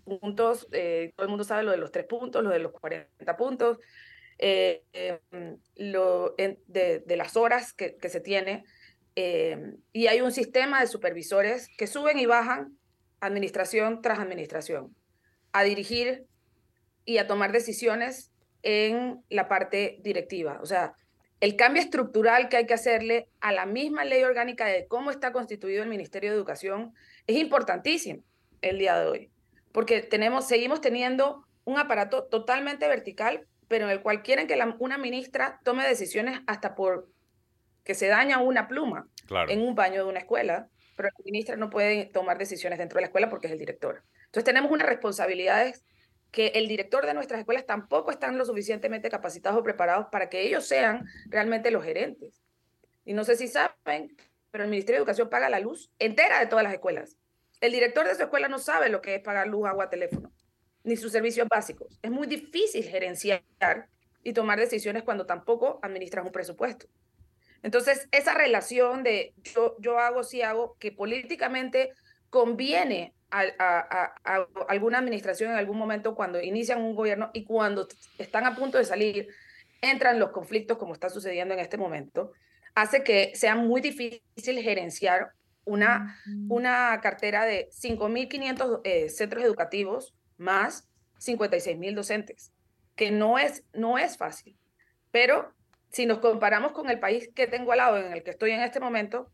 [0.04, 3.36] puntos, eh, todo el mundo sabe lo de los tres puntos, lo de los 40
[3.36, 3.78] puntos,
[4.38, 8.64] eh, em, lo, de, las horas que, se tiene.
[9.14, 12.76] Em, y hay un sistema de supervisores que suben y bajan
[13.20, 14.94] administración tras administración
[15.52, 16.26] a dirigir
[17.04, 20.58] y a tomar decisiones en la parte directiva.
[20.62, 20.94] O sea,
[21.40, 25.32] el cambio estructural que hay que hacerle a la misma ley orgánica de cómo está
[25.32, 26.94] constituido el Ministerio de Educación
[27.26, 28.22] es importantísimo
[28.62, 29.30] el día de hoy
[29.72, 34.96] porque tenemos, seguimos teniendo un aparato totalmente vertical, pero en el cual quieren que una
[34.96, 37.10] ministra tome decisiones hasta por
[37.84, 39.08] que se daña una pluma
[39.48, 43.02] en un baño de una escuela pero la ministra no puede tomar decisiones dentro de
[43.02, 44.02] la escuela porque es el director.
[44.24, 45.84] Entonces tenemos unas responsabilidades
[46.36, 50.42] que el director de nuestras escuelas tampoco están lo suficientemente capacitados o preparados para que
[50.42, 52.42] ellos sean realmente los gerentes.
[53.06, 54.14] Y no sé si saben,
[54.50, 57.16] pero el Ministerio de Educación paga la luz entera de todas las escuelas.
[57.62, 60.30] El director de su escuela no sabe lo que es pagar luz, agua, teléfono,
[60.84, 61.98] ni sus servicios básicos.
[62.02, 63.42] Es muy difícil gerenciar
[64.22, 66.86] y tomar decisiones cuando tampoco administras un presupuesto.
[67.62, 71.92] Entonces, esa relación de yo, yo hago, sí hago, que políticamente
[72.28, 74.14] conviene a,
[74.68, 78.84] alguna administración en algún momento cuando inician un gobierno y cuando están a punto de
[78.84, 79.28] salir,
[79.80, 82.32] entran los conflictos como está sucediendo en este momento,
[82.74, 84.22] hace que sea muy difícil
[84.60, 85.30] gerenciar
[85.64, 92.52] una, una cartera de 5.500 eh, centros educativos más 56.000 docentes,
[92.94, 94.56] que no es, no es fácil.
[95.10, 95.52] Pero
[95.90, 98.60] si nos comparamos con el país que tengo al lado, en el que estoy en
[98.60, 99.30] este momento,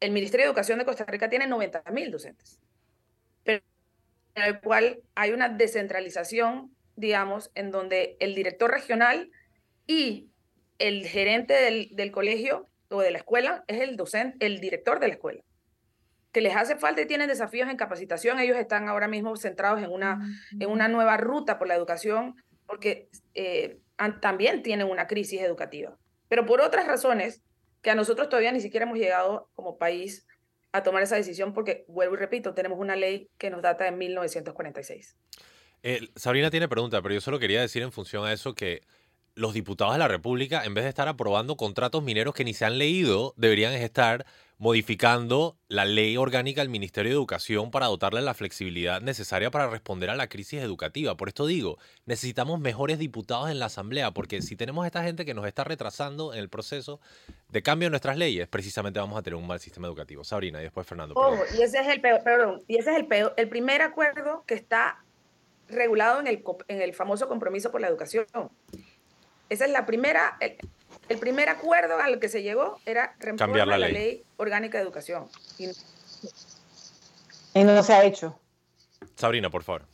[0.00, 2.60] el Ministerio de Educación de Costa Rica tiene 90.000 docentes
[4.36, 9.30] en el cual hay una descentralización, digamos, en donde el director regional
[9.86, 10.28] y
[10.78, 15.14] el gerente del, colegio o de la escuela es el docente, el director de la
[15.14, 15.42] escuela.
[16.32, 18.38] Que les hace falta y tienen desafíos en capacitación.
[18.38, 20.20] Ellos están ahora mismo centrados en una,
[20.60, 23.78] en una nueva ruta por la educación, porque eh,
[24.20, 25.96] también tienen una crisis educativa.
[26.28, 27.42] Pero por otras razones
[27.80, 30.26] que a nosotros todavía ni siquiera hemos llegado como país
[30.76, 33.92] a tomar esa decisión porque, vuelvo y repito, tenemos una ley que nos data de
[33.92, 35.16] 1946.
[35.82, 38.82] Eh, Sabrina tiene pregunta, pero yo solo quería decir en función a eso que
[39.34, 42.64] los diputados de la República, en vez de estar aprobando contratos mineros que ni se
[42.64, 44.26] han leído, deberían estar
[44.58, 50.08] modificando la ley orgánica del Ministerio de Educación para dotarle la flexibilidad necesaria para responder
[50.08, 51.16] a la crisis educativa.
[51.16, 55.34] Por esto digo, necesitamos mejores diputados en la Asamblea, porque si tenemos esta gente que
[55.34, 57.00] nos está retrasando en el proceso
[57.50, 60.24] de cambio de nuestras leyes, precisamente vamos a tener un mal sistema educativo.
[60.24, 61.14] Sabrina, y después Fernando.
[61.56, 62.02] y ese es el
[62.66, 65.04] y ese es el, el primer acuerdo que está
[65.68, 68.26] regulado en el, en el famoso compromiso por la educación.
[69.48, 70.56] Esa es la primera, el,
[71.18, 74.24] primer acuerdo al que se llegó era cambiar la, ley.
[74.36, 75.28] orgánica de educación.
[75.58, 75.68] Y,
[77.64, 78.38] no se ha hecho.
[79.14, 79.86] Sabrina, por favor.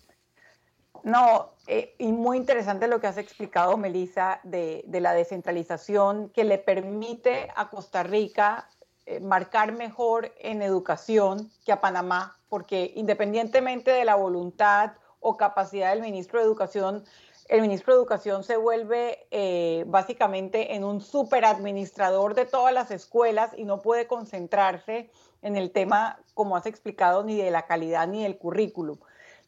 [1.05, 6.59] No, eh, y muy interesante lo que has explicado, Melissa, de, la descentralización que le
[6.59, 8.69] permite a Costa Rica
[9.07, 15.91] eh, marcar mejor en educación que a Panamá, porque independientemente de la voluntad o capacidad
[15.91, 17.05] del ministro de Educación,
[17.53, 23.51] el ministro de Educación se vuelve eh, básicamente en un superadministrador de todas las escuelas
[23.55, 25.11] y no puede concentrarse
[25.43, 28.97] en el tema, como has explicado, ni de la calidad ni del currículum.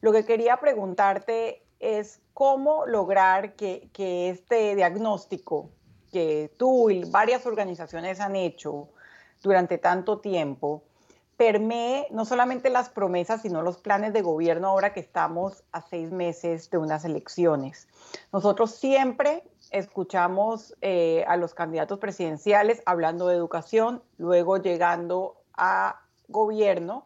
[0.01, 5.71] Lo que quería preguntarte es cómo lograr que, que este diagnóstico
[6.11, 8.89] que tú y varias organizaciones han hecho
[9.41, 10.83] durante tanto tiempo,
[11.37, 16.11] permee no solamente las promesas, sino los planes de gobierno ahora que estamos a seis
[16.11, 17.87] meses de unas elecciones.
[18.31, 27.05] Nosotros siempre escuchamos eh, a los candidatos presidenciales hablando de educación, luego llegando a gobierno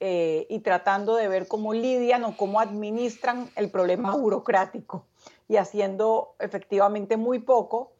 [0.00, 5.04] eh, y tratando de ver cómo lidian o cómo administran el problema burocrático
[5.48, 7.93] y haciendo efectivamente muy poco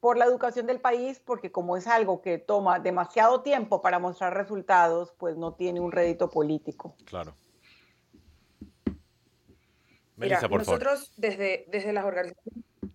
[0.00, 4.34] por la educación del país, porque como es algo que toma demasiado tiempo para mostrar
[4.34, 6.96] resultados, pues no tiene un rédito político.
[7.04, 7.36] Claro.
[10.16, 12.04] Mira, nosotros desde, desde, las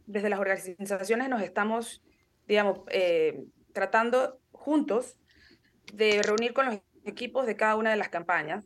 [0.06, 2.04] desde las organizaciones nos estamos,
[2.48, 5.18] digamos, eh, tratando juntos
[5.94, 8.65] de reunir con los equipos de cada una de las campañas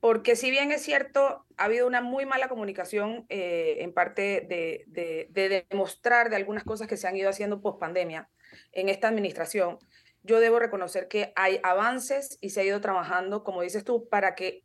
[0.00, 4.84] porque si bien es cierto, ha habido una muy mala comunicación eh, en parte de,
[4.86, 8.28] de, demostrar de algunas cosas que se han ido haciendo post pandemia
[8.72, 9.78] en esta administración,
[10.22, 14.34] yo debo reconocer que hay avances y se ha ido trabajando, como dices tú, para
[14.34, 14.64] que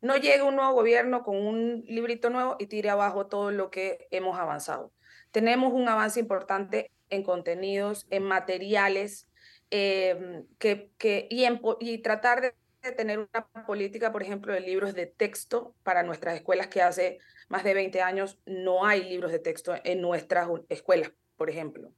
[0.00, 4.08] no llegue un nuevo gobierno con un librito nuevo y tire abajo todo lo que
[4.10, 4.92] hemos avanzado.
[5.30, 9.28] Tenemos un avance importante en contenidos, en materiales,
[9.70, 15.06] eh, que, que, y, tratar de de tener una política, por ejemplo, de libros de
[15.06, 17.18] texto para nuestras escuelas que hace
[17.48, 21.92] más de 20 años no hay libros de texto en nuestras escuelas, por ejemplo.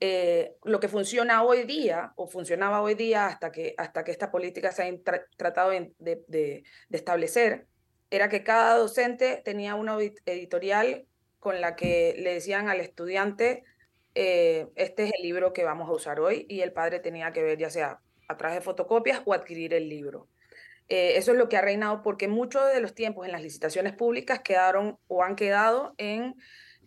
[0.00, 4.30] Eh, lo que funciona hoy día, o funcionaba hoy día hasta que, hasta que esta
[4.30, 7.66] política se ha tratado de, establecer,
[8.10, 11.06] era que cada docente tenía una editorial
[11.38, 13.64] con la que le decían al estudiante,
[14.14, 17.42] eh, este es el libro que vamos a usar hoy, y el padre tenía que
[17.42, 20.28] ver ya sea a través de fotocopias o adquirir el libro.
[20.88, 23.94] Eh, eso es lo que ha reinado porque muchos de los tiempos en las licitaciones
[23.94, 26.34] públicas quedaron o han quedado en,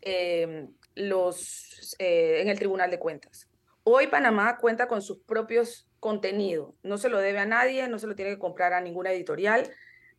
[0.02, 3.48] em, los, eh, en el Tribunal de Cuentas
[3.90, 6.74] Hoy Panamá cuenta con sus propios contenidos.
[6.84, 9.64] No se lo debe a nadie, no se lo tiene que comprar a ninguna editorial.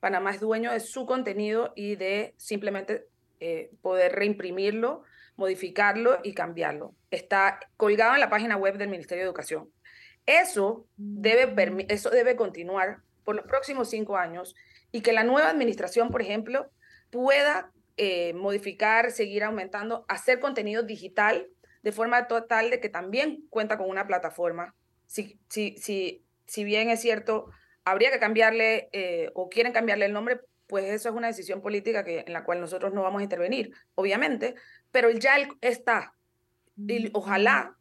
[0.01, 3.09] Panamá es dueño de su contenido y de simplemente
[3.41, 5.03] eh, poder reimprimirlo,
[5.37, 6.95] modificarlo y cambiarlo.
[7.11, 9.71] Está colgado en la página web del Ministerio de Educación.
[10.29, 14.55] Eso debe, eso debe continuar por los próximos cinco años
[14.93, 16.71] y que la nueva administración, por ejemplo,
[17.09, 21.49] pueda eh, modificar, seguir aumentando, hacer contenido digital
[21.83, 24.75] de forma total de que también cuenta con una plataforma.
[25.07, 27.51] Si, si, si, si bien es cierto,
[27.87, 32.05] habría que cambiarle eh, o quieren cambiarle el nombre, pues eso es una decisión política
[32.05, 34.57] que, en la cual nosotros no vamos a intervenir, obviamente,
[34.91, 36.13] pero ya está.
[36.77, 37.78] Y ojalá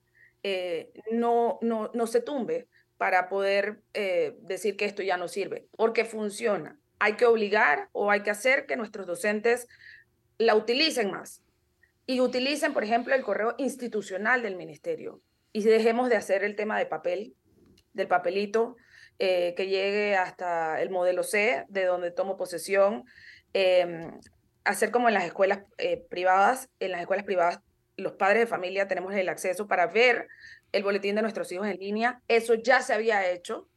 [0.50, 5.68] eh, no, no, no se tumbe para poder eh, decir que esto ya no sirve,
[5.76, 6.80] porque funciona.
[7.00, 9.68] Hay que obligar o hay que hacer que nuestros docentes
[10.38, 11.44] la utilicen más
[12.06, 16.80] y utilicen, por ejemplo, el correo institucional del ministerio y dejemos de hacer el tema
[16.80, 17.36] de papel,
[17.92, 18.78] del papelito,
[19.20, 23.04] eh, que llegue hasta el modelo C, de donde tomo posesión,
[23.52, 24.18] em,
[24.64, 27.60] hacer como en las escuelas eh, privadas, en las escuelas privadas
[27.98, 30.28] los padres de familia tenemos el acceso para ver
[30.72, 32.22] el boletín de nuestros hijos en línea.
[32.28, 33.68] Eso ya se había hecho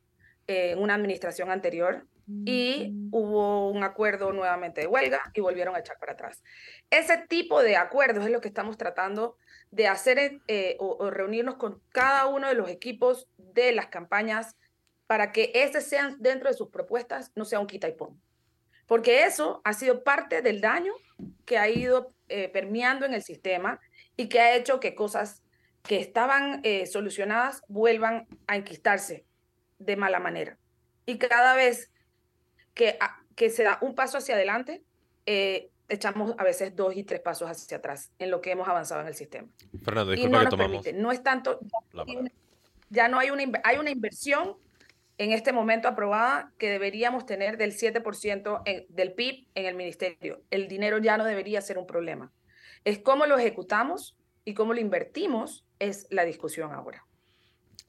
[0.46, 2.06] en una administración anterior
[2.44, 6.42] y hubo un acuerdo nuevamente de huelga y volvieron a echar para atrás.
[6.88, 9.36] Ese tipo de acuerdos es lo que estamos tratando
[9.70, 14.56] de hacer eh, o, reunirnos con cada uno de los equipos de las campañas
[15.06, 18.20] para que ese sean dentro de sus propuestas, no sea un quita y pon.
[18.86, 20.92] Porque eso ha sido parte del daño
[21.44, 23.80] que ha ido eh, permeando en el sistema
[24.20, 25.42] y que ha hecho que cosas
[25.82, 29.24] que estaban eh, solucionadas vuelvan a enquistarse
[29.78, 30.58] de mala manera.
[31.06, 31.90] Y cada vez
[32.74, 32.98] que,
[33.34, 34.82] que se da un paso hacia adelante,
[35.24, 39.00] eh, echamos a veces dos y tres pasos hacia atrás en lo que hemos avanzado
[39.00, 39.48] en el sistema.
[39.82, 40.86] Fernando, disculpa no que tomamos.
[40.92, 41.58] No es tanto,
[42.90, 44.58] ya no hay una, hay una inversión
[45.16, 50.42] en este momento aprobada que deberíamos tener del 7% del PIB en el ministerio.
[50.50, 52.30] El dinero ya no debería ser un problema.
[52.84, 57.04] Es cómo lo ejecutamos y cómo lo invertimos es la discusión ahora.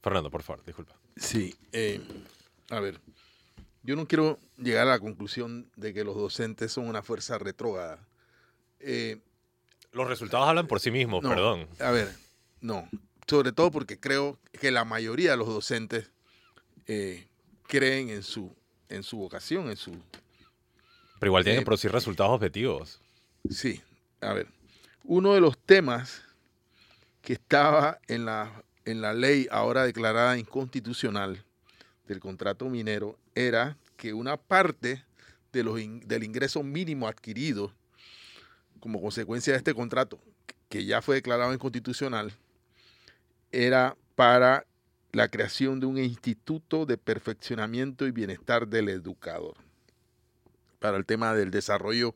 [0.02, 0.96] Fernando, por favor, disculpa.
[1.16, 2.02] Sí, eh,
[2.70, 3.00] a ver,
[3.84, 8.08] yo no quiero llegar a la conclusión de que los docentes son una fuerza retrógrada.
[8.80, 9.22] Eh,
[9.92, 11.68] los resultados hablan por sí mismos, perdón.
[11.80, 12.10] A ver,
[12.62, 12.88] no,
[13.28, 16.12] sobre todo porque creo que la mayoría de los docentes
[16.88, 17.28] eh,
[17.68, 18.56] creen en su,
[18.90, 19.92] en su vocación, en su...
[21.20, 23.00] Pero igual tienen que producir resultados objetivos.
[23.50, 23.82] Sí,
[24.22, 24.48] a ver,
[25.04, 26.24] uno de los temas
[27.22, 31.44] que estaba en la, en la ley ahora declarada inconstitucional
[32.08, 35.04] del contrato minero era que una parte
[35.54, 37.74] de los del ingreso mínimo adquirido
[38.80, 40.20] como consecuencia de este contrato,
[40.70, 42.34] que ya fue declarado inconstitucional,
[43.52, 44.66] era para
[45.12, 49.56] la creación de un instituto de perfeccionamiento y bienestar del educador,
[50.80, 52.16] para el tema del desarrollo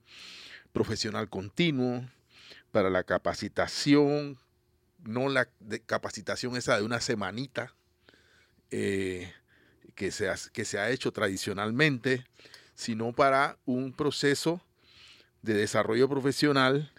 [0.73, 2.05] profesional continuo,
[2.75, 4.37] para la capacitación,
[5.05, 5.47] no la
[5.85, 7.73] capacitación esa de una semanita
[8.69, 9.31] eh,
[9.95, 12.25] que, se ha, que se ha hecho tradicionalmente,
[12.73, 14.61] sino para un proceso
[15.41, 16.91] de desarrollo profesional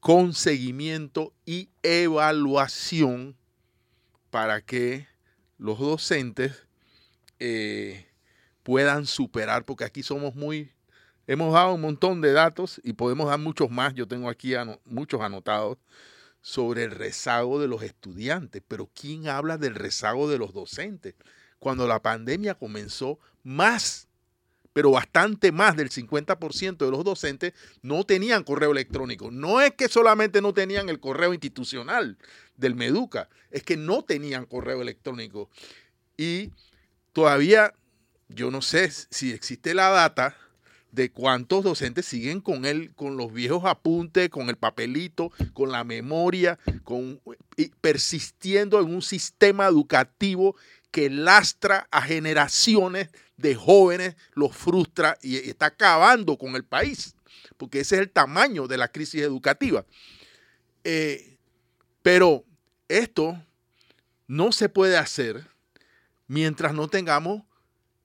[0.00, 3.38] con seguimiento y evaluación
[4.28, 5.08] para que
[5.56, 6.66] los docentes
[7.38, 8.06] eh,
[8.62, 10.74] puedan superar, porque aquí somos muy
[11.30, 13.94] Hemos dado un montón de datos y podemos dar muchos más.
[13.94, 15.78] Yo tengo aquí muchos anotados
[16.40, 21.14] sobre el rezago de los estudiantes, pero ¿quién habla del rezago de los docentes?
[21.60, 24.08] Cuando la pandemia comenzó, más,
[24.72, 29.30] pero bastante más del 50% de los docentes no tenían correo electrónico.
[29.30, 32.18] No es que solamente no tenían el correo institucional
[32.56, 35.48] del Meduca, es que no tenían correo electrónico.
[36.16, 36.50] Y
[37.12, 37.72] todavía,
[38.28, 40.36] yo no sé si existe la data,
[40.92, 45.84] de cuántos docentes siguen con él, con los viejos apuntes, con el papelito, con la
[45.84, 47.20] memoria, con,
[47.80, 50.56] persistiendo en un sistema educativo
[50.90, 57.14] que lastra a generaciones de jóvenes, los frustra y está acabando con el país,
[57.56, 59.84] porque ese es el tamaño de la crisis educativa.
[60.84, 61.38] Eh,
[62.02, 62.44] pero
[62.88, 63.40] esto
[64.26, 65.46] no se puede hacer
[66.26, 67.42] mientras no tengamos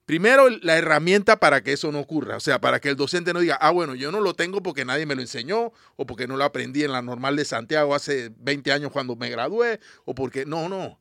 [0.06, 3.40] Primero, la herramienta para que eso no ocurra, o sea, para que el docente no
[3.40, 6.36] diga, ah, bueno, yo no lo tengo porque nadie me lo enseñó, o porque no
[6.36, 10.46] lo aprendí en la normal de Santiago hace 20 años cuando me gradué, o porque,
[10.46, 11.00] no, no.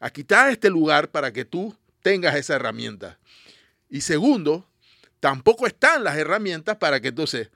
[0.00, 3.18] Aquí está este lugar para que tú tengas esa herramienta.
[3.90, 4.66] Y segundo,
[5.20, 7.50] tampoco están las herramientas para que entonces,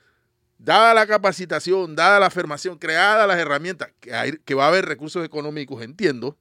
[0.59, 5.25] dada la capacitación, dada la afirmación, creada las herramientas, que, que va a haber recursos
[5.25, 6.37] económicos, entiendo,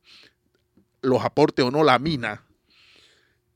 [1.02, 2.44] los aporte o no la mina,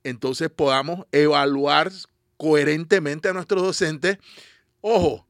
[0.10, 1.92] entonces podamos evaluar
[2.38, 4.18] coherentemente a nuestros docentes.
[4.82, 5.28] Ojo,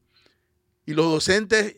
[0.84, 1.76] y los docentes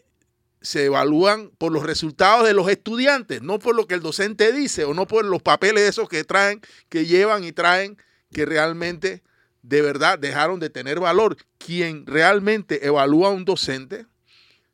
[0.61, 4.85] se evalúan por los resultados de los estudiantes, no por lo que el docente dice
[4.85, 7.97] o no por los papeles esos que traen, que llevan y traen,
[8.33, 9.23] que realmente
[9.63, 11.37] de verdad dejaron de tener valor.
[11.59, 14.07] Quien realmente evalúa a un docente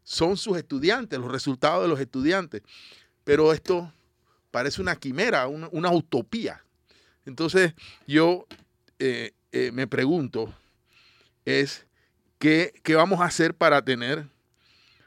[0.03, 2.62] son sus estudiantes, los resultados de los estudiantes.
[3.25, 3.93] Pero esto
[4.51, 6.64] parece una quimera, una, utopía.
[7.27, 7.75] Entonces
[8.07, 8.47] yo
[8.99, 10.53] eh, eh, me pregunto,
[11.45, 11.87] es
[12.39, 14.27] ¿qué, ¿qué vamos a hacer para tener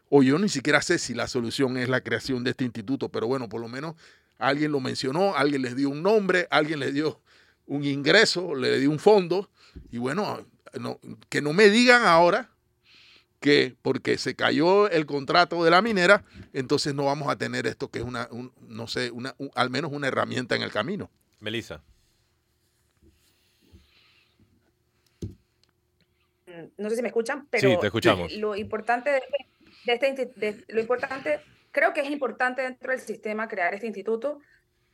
[0.09, 3.27] o yo ni siquiera sé si la solución es la creación de este instituto, pero
[3.27, 3.95] bueno, por lo menos
[4.37, 7.21] alguien lo mencionó, alguien les dio un nombre, alguien les dio
[7.65, 9.49] un ingreso, le dio un fondo,
[9.91, 10.45] y bueno,
[11.29, 12.49] que no me digan ahora
[13.39, 17.89] que porque se cayó el contrato de la minera, entonces no vamos a tener esto
[17.89, 18.29] que es una,
[18.61, 21.11] no sé, una, al menos una herramienta en el camino.
[21.39, 21.83] Melissa.
[26.77, 28.33] No sé si me escuchan, pero sí, te escuchamos.
[28.33, 29.21] lo importante de
[29.85, 31.39] este lo importante,
[31.71, 34.39] creo que es importante dentro del sistema crear este instituto,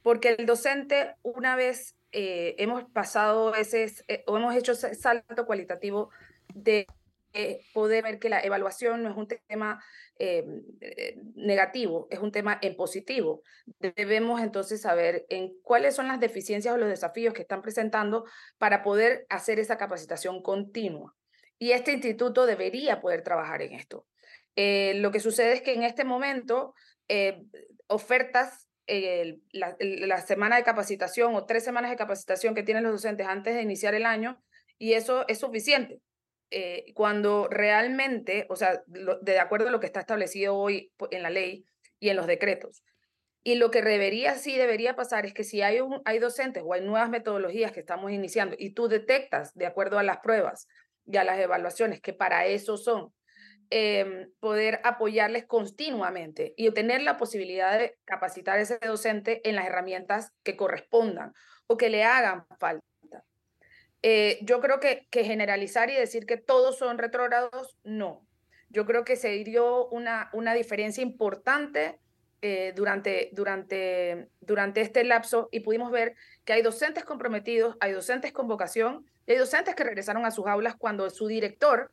[0.02, 5.46] porque el docente, una vez eh, hemos pasado ese, eh, o hemos hecho ese salto
[5.46, 6.10] cualitativo
[6.54, 6.86] de
[7.34, 9.84] eh, poder ver que la evaluación no es un tema
[11.36, 13.42] negativo, es un tema en positivo.
[13.80, 18.24] Debemos entonces saber en cuáles son las deficiencias o los desafíos que están presentando
[18.60, 21.16] para poder hacer esa capacitación continua.
[21.64, 24.06] Y este instituto debería poder trabajar en esto.
[24.58, 26.76] Eh, lo que sucede es que en este momento
[27.08, 27.42] eh,
[27.88, 33.28] ofertas eh, la, semana de capacitación o tres semanas de capacitación que tienen los docentes
[33.28, 34.44] antes de iniciar el año
[34.78, 36.02] y eso es suficiente.
[36.96, 41.66] cuando realmente, o sea, de acuerdo a lo que está establecido hoy en la ley
[41.98, 42.84] y en los decretos.
[43.42, 46.82] Y lo que debería, sí debería pasar es que si hay, hay docentes o hay
[46.82, 50.68] nuevas metodologías que estamos iniciando y tú detectas, de acuerdo a las pruebas
[51.06, 53.14] y a las evaluaciones, que para eso son,
[53.76, 59.66] Em, poder apoyarles continuamente y tener la posibilidad de capacitar a ese docente en las
[59.66, 61.34] herramientas que correspondan
[61.66, 62.86] o que le hagan falta.
[64.04, 68.28] Eh, yo creo que, que generalizar y decir que todos son retrógrados, no.
[68.70, 72.00] Yo creo que se dio una, una diferencia importante
[72.44, 76.14] eh, durante, durante, durante este lapso y pudimos ver
[76.46, 80.46] que hay docentes comprometidos, hay docentes con vocación y hay docentes que regresaron a sus
[80.48, 81.92] aulas cuando su director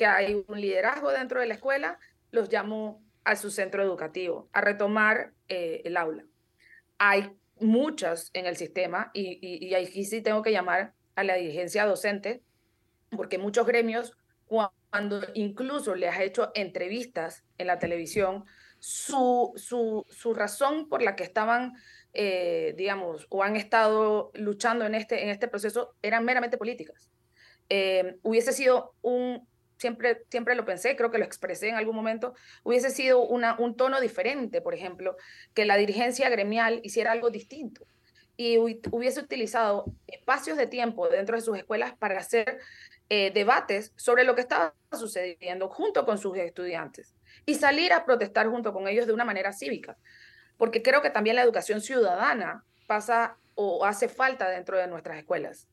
[0.00, 1.98] que hay un liderazgo dentro de la escuela,
[2.30, 6.24] los llamó a su centro educativo a retomar eh, el aula.
[6.96, 11.84] Hay muchas en el sistema y, y, aquí sí tengo que llamar a la dirigencia
[11.84, 12.42] docente,
[13.10, 18.46] porque muchos gremios, cuando incluso les ha hecho entrevistas en la televisión,
[18.78, 21.74] su, su, su razón por la que estaban,
[22.12, 27.10] eh, digamos, o han estado luchando en este, en este proceso eran meramente políticas.
[27.68, 29.46] Eh, hubiese sido un,
[29.78, 32.34] siempre, siempre lo pensé, creo que lo expresé en algún momento,
[32.64, 35.16] hubiese sido una, un tono diferente, por ejemplo,
[35.54, 37.86] que la dirigencia gremial hiciera algo distinto
[38.36, 42.58] y hubiese utilizado espacios de tiempo dentro de sus escuelas para hacer
[43.10, 48.48] eh, debates sobre lo que estaba sucediendo junto con sus estudiantes y salir a protestar
[48.48, 49.98] junto con ellos de una manera cívica,
[50.60, 55.66] porque creo que también la educación ciudadana pasa o hace falta dentro de nuestras escuelas.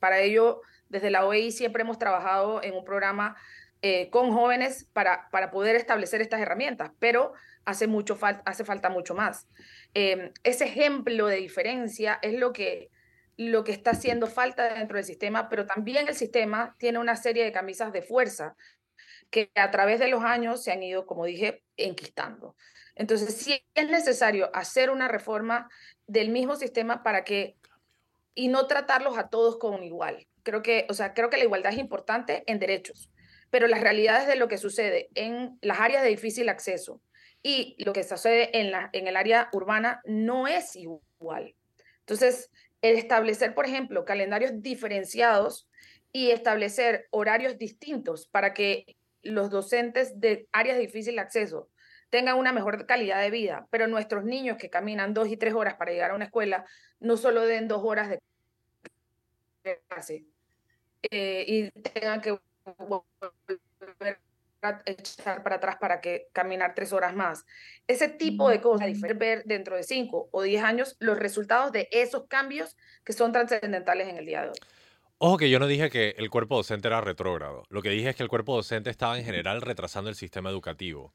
[0.00, 3.36] Para ello, desde la OEI siempre hemos trabajado en un programa
[3.80, 7.32] eh, con jóvenes para, para poder establecer estas herramientas, pero
[7.64, 9.48] hace, mucho falta mucho más.
[9.94, 12.90] Em, ese ejemplo de diferencia es lo que,
[13.38, 17.44] lo que está haciendo falta dentro del sistema, pero también el sistema tiene una serie
[17.44, 18.56] de camisas de fuerza
[19.30, 22.56] que a través de los años se han ido, como dije, enquistando.
[22.96, 25.68] Entonces, sí es necesario hacer una reforma
[26.06, 27.56] del mismo sistema para que,
[28.34, 31.72] y no tratarlos a todos como igual creo que, o sea, creo que la igualdad
[31.72, 33.10] es importante en derechos,
[33.50, 37.00] pero las realidades de lo que sucede en las áreas de difícil acceso
[37.42, 41.54] y lo que sucede en, la, en el área urbana no es igual.
[42.00, 42.50] Entonces,
[42.82, 45.68] el establecer, por ejemplo, calendarios diferenciados
[46.12, 51.70] y establecer horarios distintos para que los docentes de áreas de difícil acceso
[52.10, 55.74] tengan una mejor calidad de vida, pero nuestros niños que caminan dos y tres horas
[55.74, 56.64] para llegar a una escuela
[57.00, 58.20] no solo den dos horas de
[59.88, 60.26] clase,
[61.10, 62.38] eh, y tengan que
[62.78, 64.18] volver
[64.62, 67.44] a echar para atrás para que caminar tres horas más.
[67.86, 72.26] Ese tipo de cosas, ver dentro de cinco o diez años los resultados de esos
[72.26, 74.58] cambios que son trascendentales en el día de hoy.
[75.18, 77.64] Ojo que yo no dije que el cuerpo docente era retrógrado.
[77.68, 81.14] Lo que dije es que el cuerpo docente estaba en general retrasando el sistema educativo.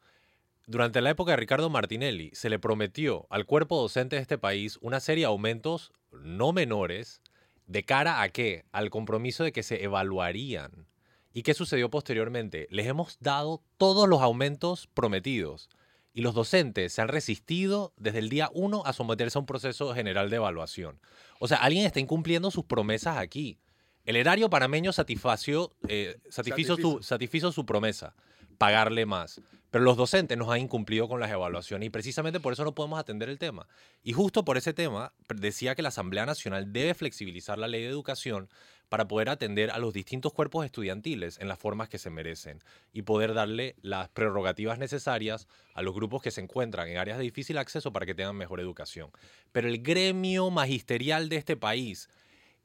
[0.69, 4.77] Durante la época de Ricardo Martinelli se le prometió al cuerpo docente de este país
[4.81, 7.23] una serie de aumentos no menores
[7.65, 8.65] de cara a qué?
[8.71, 10.85] Al compromiso de que se evaluarían.
[11.33, 12.67] ¿Y qué sucedió posteriormente?
[12.69, 15.69] Les hemos dado todos los aumentos prometidos
[16.13, 19.95] y los docentes se han resistido desde el día uno a someterse a un proceso
[19.95, 20.99] general de evaluación.
[21.39, 23.57] O sea, alguien está incumpliendo sus promesas aquí.
[24.05, 28.15] El erario panameño satisfació, eh, satisfizo, Su, satisfizo su promesa,
[28.59, 29.41] pagarle más.
[29.71, 32.99] Pero los docentes nos han incumplido con las evaluaciones y precisamente por eso no podemos
[32.99, 33.67] atender el tema.
[34.03, 37.89] Y justo por ese tema decía que la Asamblea Nacional debe flexibilizar la ley de
[37.89, 38.49] educación
[38.89, 42.59] para poder atender a los distintos cuerpos estudiantiles en las formas que se merecen
[42.91, 47.23] y poder darle las prerrogativas necesarias a los grupos que se encuentran en áreas de
[47.23, 49.11] difícil acceso para que tengan mejor educación.
[49.51, 52.09] Pero el gremio magisterial de este país,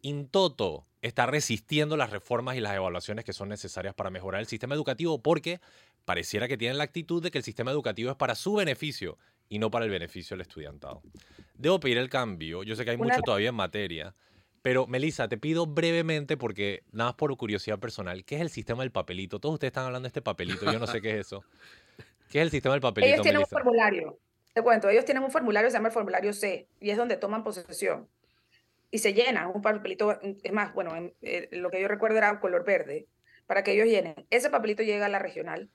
[0.04, 4.46] in toto, está resistiendo las reformas y las evaluaciones que son necesarias para mejorar el
[4.46, 5.60] sistema educativo porque
[6.04, 9.16] pareciera que tienen la actitud de que el sistema educativo es para su beneficio
[9.48, 11.00] y no para el beneficio del estudiantado.
[11.54, 14.14] Debo pedir el cambio, yo sé que hay mucho todavía en materia,
[14.60, 18.82] pero Melissa, te pido brevemente, porque nada más por curiosidad personal, ¿qué es el sistema
[18.82, 19.40] del papelito?
[19.40, 21.44] Todos ustedes están hablando de este papelito, yo no sé qué es eso.
[22.30, 23.14] ¿Qué es el sistema del papelito?
[23.14, 24.18] Ellos tienen un formulario,
[24.52, 27.42] te cuento, ellos tienen un formulario se llama el formulario C y es donde toman
[27.42, 28.06] posesión
[28.94, 32.64] y se llena un papelito, es más, bueno, eh, lo que yo recuerdo era color
[32.64, 33.08] verde,
[33.48, 34.14] para que ellos llenen.
[34.30, 35.68] Ese papelito llega a la regional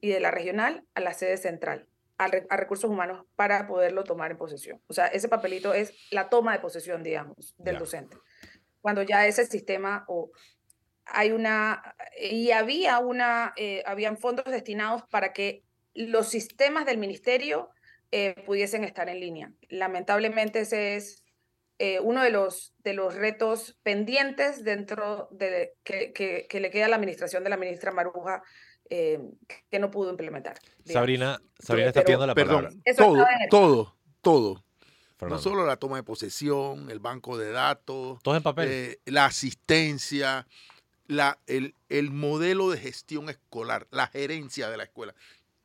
[0.00, 1.86] y de la regional a la sede central
[2.18, 2.26] a,
[2.56, 4.82] recursos humanos para poderlo tomar en posesión.
[4.88, 8.16] O sea, ese papelito es la toma de posesión, digamos, del docente.
[8.80, 10.32] Cuando ya ese sistema o
[11.04, 15.62] hay una, y había una, eh, habían fondos destinados para que
[15.94, 17.70] los sistemas del ministerio
[18.10, 19.52] eh, pudiesen estar en línea.
[19.68, 21.22] Lamentablemente ese es
[21.82, 26.84] eh, uno de los, de los retos pendientes dentro de que, que, que, le queda
[26.84, 28.42] a la administración de la ministra Maruja
[28.90, 29.18] eh,
[29.70, 30.58] que no pudo implementar.
[30.84, 32.70] Sabrina, Sabrina está pidiendo la palabra.
[32.98, 34.64] todo, todo, todo.
[35.22, 38.68] No solo la toma de posesión, el banco de datos, todo en papel.
[38.70, 40.46] Eh, la asistencia,
[41.06, 45.14] la, el, el modelo de gestión escolar, la gerencia de la escuela.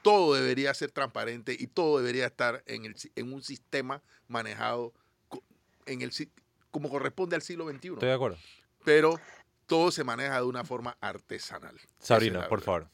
[0.01, 4.93] Todo debería ser transparente y todo debería estar en, el, en un sistema manejado
[5.86, 6.11] en el,
[6.71, 7.93] como corresponde al siglo XXI.
[7.93, 8.38] Estoy de acuerdo.
[8.83, 9.19] Pero
[9.65, 11.75] todo se maneja de una forma artesanal.
[11.99, 12.88] Sabrina, por favor.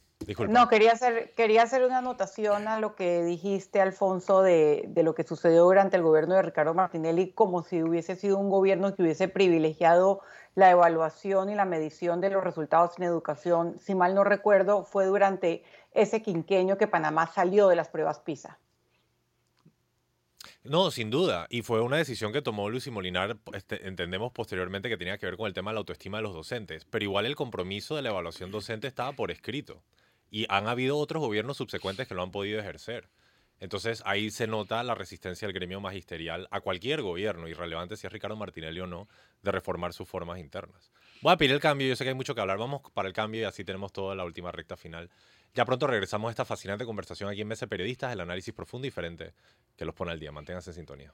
[0.49, 5.15] No, quería hacer, quería hacer una anotación a lo que dijiste, Alfonso, de, de, lo
[5.15, 9.01] que sucedió durante el gobierno de Ricardo Martinelli, como si hubiese sido un gobierno que
[9.01, 10.21] hubiese privilegiado
[10.53, 13.79] la evaluación y la medición de los resultados en educación.
[13.79, 18.59] Si mal no recuerdo, fue durante ese quinqueño que Panamá salió de las pruebas PISA.
[20.63, 21.47] No, sin duda.
[21.49, 25.25] Y fue una decisión que tomó Luis y Molinar, este, entendemos posteriormente que tenía que
[25.25, 26.85] ver con el tema de la autoestima de los docentes.
[26.85, 29.83] Pero igual el compromiso de la evaluación docente estaba por escrito.
[30.29, 33.09] Y han habido otros gobiernos subsecuentes que lo han podido ejercer.
[33.59, 38.13] Entonces ahí se nota la resistencia del gremio magisterial a cualquier gobierno, irrelevante si es
[38.13, 39.07] Ricardo Martinelli o no,
[39.43, 40.91] de reformar sus formas internas.
[41.21, 43.13] Voy a pedir el cambio, yo sé que hay mucho que hablar, vamos para el
[43.13, 45.11] cambio y así tenemos toda la última recta final.
[45.53, 48.89] Ya pronto regresamos a esta fascinante conversación aquí en Mesa Periodistas, el análisis profundo y
[48.89, 49.33] diferente
[49.75, 50.31] que los pone al día.
[50.31, 51.13] Manténganse en sintonía.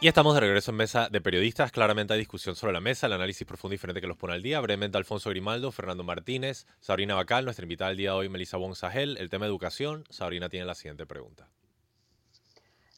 [0.00, 1.72] Y estamos de regreso en mesa de periodistas.
[1.72, 4.42] Claramente hay discusión sobre la mesa, el análisis profundo y diferente que los pone al
[4.42, 4.60] día.
[4.60, 9.16] Brevemente Alfonso Grimaldo, Fernando Martínez, Sabrina Bacal, nuestra invitada del día de hoy, Melissa Bonsagel.
[9.16, 10.04] El tema educación.
[10.10, 11.48] Sabrina tiene la siguiente pregunta.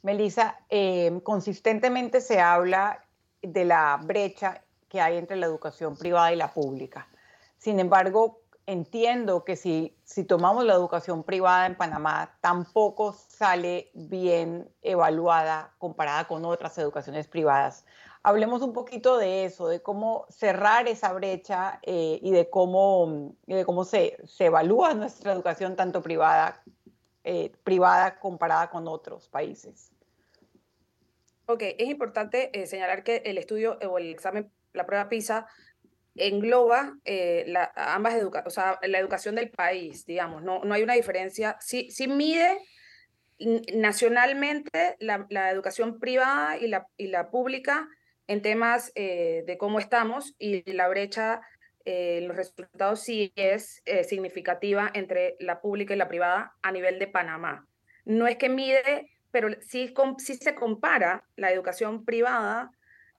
[0.03, 3.05] Melissa, eh, consistentemente se habla
[3.43, 7.09] de la brecha que hay entre la educación privada y la pública.
[7.59, 14.69] Sin embargo, entiendo que si, si tomamos la educación privada en Panamá, tampoco sale bien
[14.83, 17.87] evaluada comparada con otras educaciones privadas.
[18.23, 23.65] Hablemos un poquito de eso, de cómo cerrar esa brecha eh, y de cómo, de
[23.65, 26.61] cómo se, se, evalúa nuestra educación tanto privada,
[27.23, 29.93] eh, privada comparada con otros países.
[31.47, 35.47] Ok, es importante eh, señalar que el estudio o el examen, la prueba PISA,
[36.17, 40.83] engloba eh, la, ambas educaciones, o sea, la educación del país, digamos, no, no hay
[40.83, 41.57] una diferencia.
[41.61, 42.59] Sí, sí mide
[43.75, 47.89] nacionalmente la, la, educación privada y la, y la pública
[48.27, 51.43] en temas eh, de cómo estamos y la brecha,
[51.85, 57.07] eh, los resultados sí es significativa entre la pública y la privada a nivel de
[57.07, 57.67] Panamá.
[58.05, 62.73] No es que mide, pero sí, sí se compara la educación privada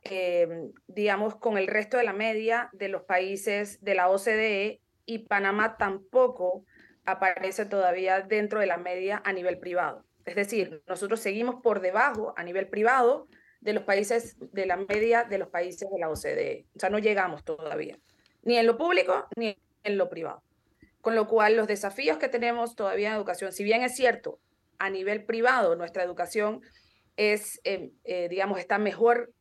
[0.10, 5.20] Em, digamos, con el resto de la media de los países de la OCDE y
[5.20, 6.66] Panamá tampoco
[7.06, 10.06] aparece todavía dentro de la media a nivel privado.
[10.26, 13.28] Es decir, nosotros seguimos por debajo a nivel privado
[13.62, 16.66] de los países de la media de los países de la OCDE.
[16.76, 17.98] O sea, no llegamos todavía,
[18.44, 20.44] ni en lo público ni en lo privado.
[21.02, 24.40] Con lo cual, los desafíos que tenemos todavía en educación, si bien es cierto,
[24.78, 26.62] a nivel privado nuestra educación
[27.16, 27.62] es,
[28.30, 29.32] digamos, está mejor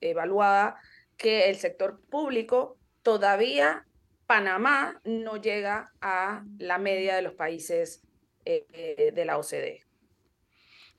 [0.00, 0.76] evaluada
[1.16, 3.86] que el sector público, todavía
[4.26, 8.02] Panamá no llega a la media de los países
[8.44, 9.84] de la OCDE.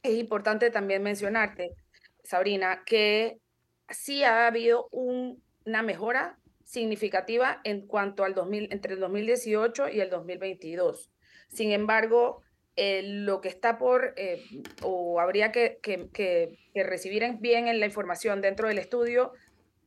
[0.02, 1.72] Es importante también mencionarte,
[2.24, 3.40] Sabrina, que
[3.90, 10.10] sí ha habido una mejora significativa en cuanto al 2000, entre el 2018 y el
[10.10, 11.12] 2022.
[11.50, 12.42] Sin embargo,
[12.76, 14.44] eh, lo que está por, eh,
[14.82, 19.32] o habría que, que, recibir bien en la información dentro del estudio,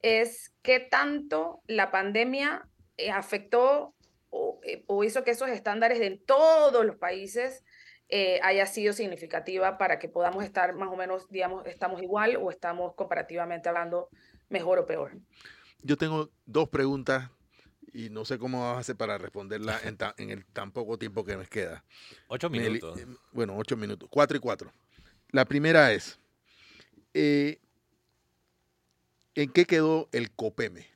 [0.03, 3.93] es qué tanto la pandemia eh, afectó
[4.31, 7.65] o, o, hizo que esos estándares en todos los países
[8.43, 12.95] haya sido significativa para que podamos estar más o menos, digamos, estamos igual o estamos
[12.95, 14.11] comparativamente hablando
[14.49, 15.19] mejor o peor.
[15.83, 17.31] Yo tengo dos preguntas
[17.97, 19.81] y no sé cómo vas a hacer para responderla
[20.19, 21.83] en, el tan poco tiempo que nos queda.
[22.29, 23.01] Ocho minutos.
[23.01, 24.07] Eh, bueno, ocho minutos.
[24.13, 24.71] Cuatro y cuatro.
[25.31, 26.19] La primera es,
[27.15, 27.59] eh,
[29.35, 30.87] ¿en qué quedó el COPEME?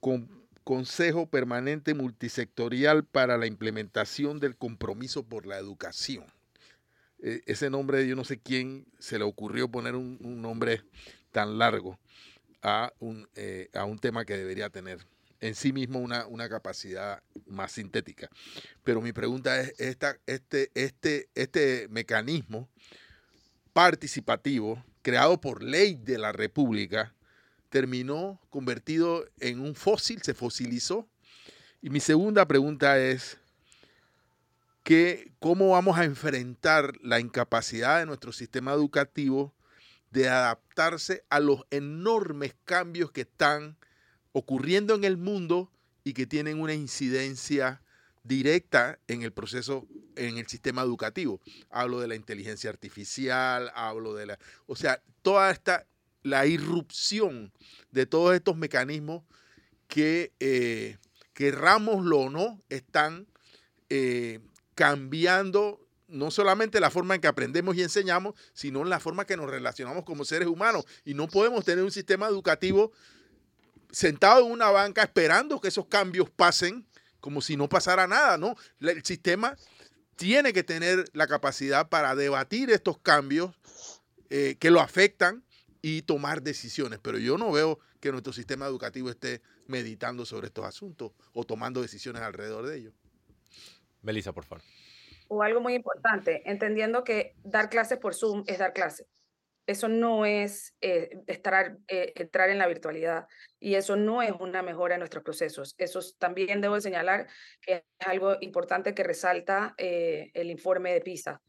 [0.00, 6.26] Con Consejo Permanente Multisectorial para la Implementación del Compromiso por la Educación.
[7.22, 10.82] E, ese nombre, yo no sé quién se le ocurrió poner un nombre
[11.30, 11.98] tan largo
[12.62, 15.06] a un, eh, a un tema que debería tener
[15.42, 18.30] en sí mismo una, una, capacidad más sintética.
[18.84, 22.68] Pero mi pregunta es, esta, este, este, este mecanismo
[23.72, 27.12] participativo creado por ley de la República
[27.68, 31.08] terminó convertido en un fósil, se fosilizó.
[31.82, 33.38] Y mi segunda pregunta es,
[34.82, 39.54] que, ¿cómo vamos a enfrentar la incapacidad de nuestro sistema educativo
[40.10, 43.76] de adaptarse a los enormes cambios que están
[44.32, 45.70] ocurriendo en el mundo
[46.04, 47.82] y que tienen una incidencia
[48.24, 51.40] directa en el proceso, en el sistema educativo.
[51.70, 54.38] Hablo de la inteligencia artificial, hablo de la...
[54.66, 55.86] O sea, toda esta,
[56.22, 57.52] la irrupción
[57.90, 59.22] de todos estos mecanismos
[59.88, 60.98] que, eh,
[61.34, 63.26] querrámoslo o no, están
[63.90, 64.40] eh,
[64.74, 69.36] cambiando no solamente la forma en que aprendemos y enseñamos, sino en la forma que
[69.36, 70.84] nos relacionamos como seres humanos.
[71.04, 72.92] Y no podemos tener un sistema educativo
[73.92, 76.86] sentado en una banca esperando que esos cambios pasen
[77.20, 78.56] como si no pasara nada, ¿no?
[78.80, 79.56] El sistema
[80.16, 83.54] tiene que tener la capacidad para debatir estos cambios
[84.28, 85.44] eh, que lo afectan
[85.82, 86.98] y tomar decisiones.
[87.00, 91.80] Pero yo no veo que nuestro sistema educativo esté meditando sobre estos asuntos o tomando
[91.80, 92.94] decisiones alrededor de ellos.
[94.00, 94.64] Melissa, por favor
[95.32, 99.06] o algo muy importante, entendiendo que dar clases por Zoom es dar clases.
[99.66, 103.26] Eso no es eh, estar, eh, entrar en la virtualidad
[103.60, 105.74] y eso no es una mejora en nuestros procesos.
[105.78, 107.28] Eso también debo señalar
[107.60, 111.40] que es algo importante que resalta eh, el informe de PISA,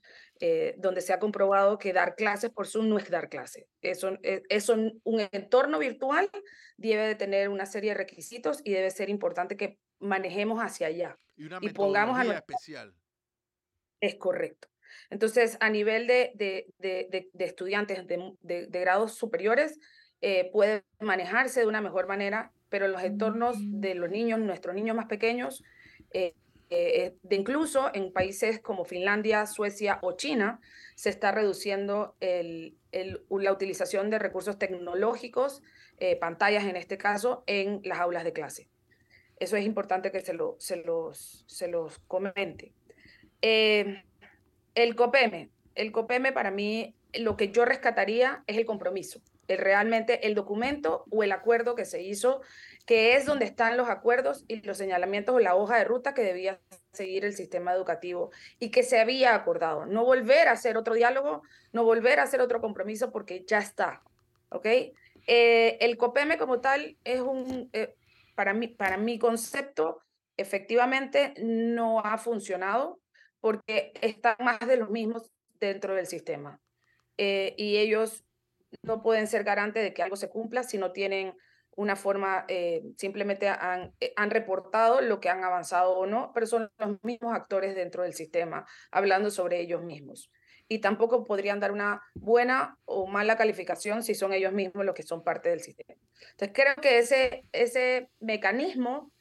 [0.77, 3.65] donde se ha comprobado que dar clases por Zoom no es dar clases.
[3.81, 6.29] Eso, eso, un entorno virtual
[6.75, 11.17] debe de tener una serie de requisitos y debe ser importante que manejemos hacia allá.
[11.37, 12.93] Y una pongamos a especial
[14.03, 14.67] es correcto.
[15.13, 16.31] Entonces, a nivel de,
[16.79, 19.79] de, estudiantes de, grados superiores,
[20.21, 24.73] eh, puede manejarse de una mejor manera, pero en los entornos de los niños, nuestros
[24.73, 25.63] niños más pequeños,
[26.13, 26.33] eh,
[26.71, 30.59] eh, de incluso en países como Finlandia, Suecia o China,
[30.95, 32.75] se está reduciendo el,
[33.29, 35.61] la utilización de recursos tecnológicos,
[36.19, 38.67] pantallas en este caso, en las aulas de clase.
[39.37, 42.73] Eso es importante que se, lo, se, los, se los comente.
[43.45, 44.01] Eh,
[44.75, 50.25] el COPEME, el COPEME para mí lo que yo rescataría es el compromiso, el, realmente
[50.27, 52.41] el documento o el acuerdo que se hizo,
[52.85, 56.23] que es donde están los acuerdos y los señalamientos o la hoja de ruta que
[56.23, 56.59] debía
[56.91, 59.85] seguir el sistema educativo y que se había acordado.
[59.85, 64.01] No volver a hacer otro diálogo, no volver a hacer otro compromiso porque ya está.
[64.49, 64.65] ¿Ok?
[65.25, 67.95] Eh, el COPEME como tal es un, eh,
[68.35, 69.99] para, mí, para mi concepto,
[70.35, 72.99] efectivamente no ha funcionado
[73.43, 75.29] porque están más de los mismos
[75.59, 76.61] dentro del sistema.
[77.17, 78.23] Eh, y ellos
[78.83, 81.35] no pueden ser garantes de que algo se cumpla si no tienen
[81.75, 86.47] una forma, eh, simplemente han, eh, han reportado lo que han avanzado o no, pero
[86.47, 90.31] son los mismos actores dentro del sistema, hablando sobre ellos mismos.
[90.69, 95.03] Y tampoco podrían dar una buena o mala calificación si son ellos mismos los que
[95.03, 95.99] son parte del sistema.
[96.31, 99.11] Entonces creo que ese, ese mecanismo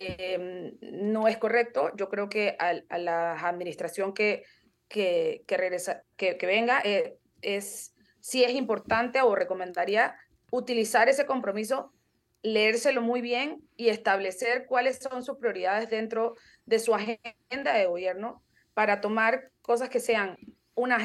[0.00, 1.90] Em, no es correcto.
[1.96, 4.44] Yo creo que a, la administración que,
[4.88, 10.16] que, que regresa, que, que venga eh, es, sí es importante o recomendaría
[10.52, 11.92] utilizar ese compromiso,
[12.42, 18.44] leérselo muy bien y establecer cuáles son sus prioridades dentro de su agenda de gobierno
[18.74, 20.36] para tomar cosas que sean
[20.76, 20.98] una,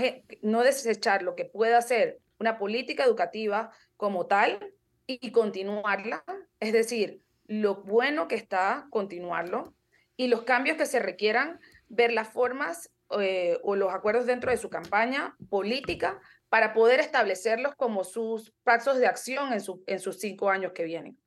[0.43, 4.59] no desechar lo que pueda ser una política educativa como tal
[5.07, 6.23] y continuarla,
[6.59, 9.73] es decir, lo bueno que está, continuarlo,
[10.15, 14.57] y los cambios que se requieran, ver las formas eh, o los acuerdos dentro de
[14.57, 16.19] su campaña política
[16.49, 20.83] para poder establecerlos como sus pasos de acción en, su, en sus cinco años que
[20.83, 21.17] vienen.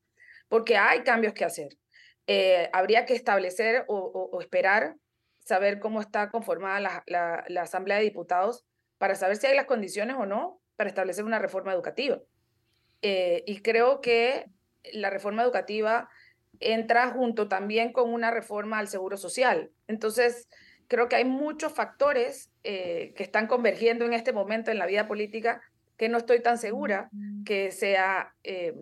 [0.48, 1.76] Porque hay cambios que hacer.
[2.26, 4.96] Eh, habría que establecer o, esperar,
[5.38, 8.64] saber cómo está conformada la, la Asamblea de Diputados
[8.98, 12.20] para saber si hay las condiciones o no para establecer una reforma educativa.
[13.02, 14.46] Eh, y creo que
[14.92, 16.08] la reforma educativa
[16.60, 19.70] entra junto también con una reforma al seguro social.
[19.86, 20.48] Entonces,
[20.88, 25.06] creo que hay muchos factores eh, que están convergiendo en este momento en la vida
[25.06, 25.60] política
[25.96, 27.08] que no estoy tan segura
[27.44, 28.74] que sea, eh,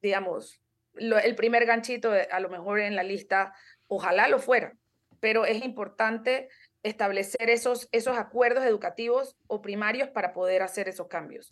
[0.00, 0.60] digamos,
[0.94, 3.52] el primer ganchito a lo mejor en la lista,
[3.88, 4.74] ojalá lo fuera,
[5.20, 6.48] pero es importante
[6.82, 11.48] establecer esos, esos acuerdos educativos o primarios para poder hacer esos cambios.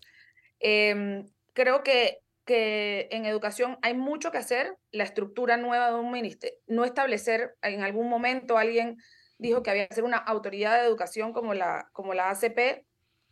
[0.61, 6.11] Em, creo que, que en educación hay mucho que hacer, la estructura nueva de un
[6.11, 8.99] ministerio, no establecer, en algún momento alguien
[9.39, 12.85] dijo que había que ser una autoridad de educación como la, como la ACP,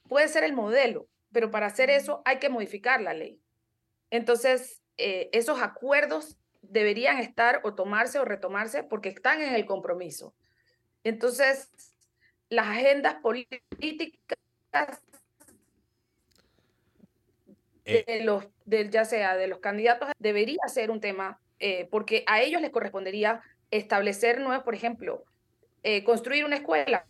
[0.08, 3.40] puede ser el modelo, pero para hacer eso hay que modificar la ley.
[4.10, 10.34] Entonces, eh, esos acuerdos deberían estar o tomarse o retomarse porque están en el compromiso.
[11.04, 11.70] Entonces,
[12.48, 14.38] las agendas políticas
[17.92, 18.24] de eh.
[18.24, 22.70] los, ya sea de los candidatos, debería ser un tema, eh, porque a ellos les
[22.70, 25.24] correspondería establecer nuevos, por ejemplo,
[25.82, 27.06] eh, construir una escuela.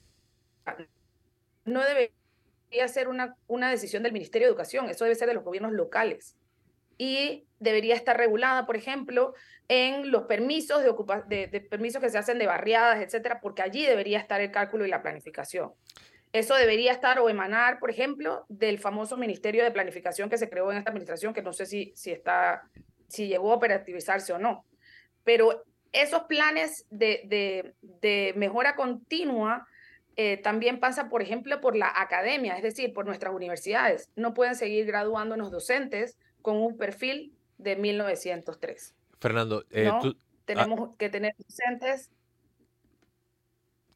[1.65, 5.45] No debería ser una, una decisión del Ministerio de Educación, eso debe ser de los
[5.45, 6.37] gobiernos locales.
[6.99, 9.35] Y debería estar regulada, por ejemplo,
[9.69, 14.19] en los permisos de, de, permisos que se hacen de barriadas, etcétera, porque allí debería
[14.19, 15.73] estar el cálculo y la planificación.
[16.33, 20.73] Eso debería estar o emanar, por ejemplo, del famoso Ministerio de Planificación que se creó
[20.73, 22.63] en esta administración, que no sé si, si, está,
[23.07, 24.65] si llegó a operativizarse o no.
[25.25, 29.67] Pero esos planes de, de, mejora continua
[30.17, 34.11] eh, también pasan, por ejemplo, por la academia, es decir, por nuestras universidades.
[34.17, 38.95] No pueden seguir graduándonos docentes con un perfil de 1903.
[39.21, 40.17] Fernando, eh, tú,
[40.47, 40.97] tenemos ah.
[40.99, 42.11] que tener docentes.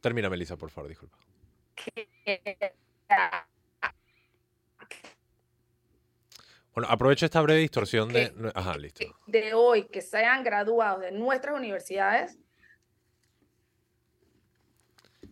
[0.02, 1.16] Termina, Melissa, por favor, disculpa.
[6.74, 8.32] Bueno, aprovecho esta breve distorsión de.
[8.54, 9.06] Ajá, listo.
[9.26, 12.38] De hoy, que sean graduados de nuestras universidades.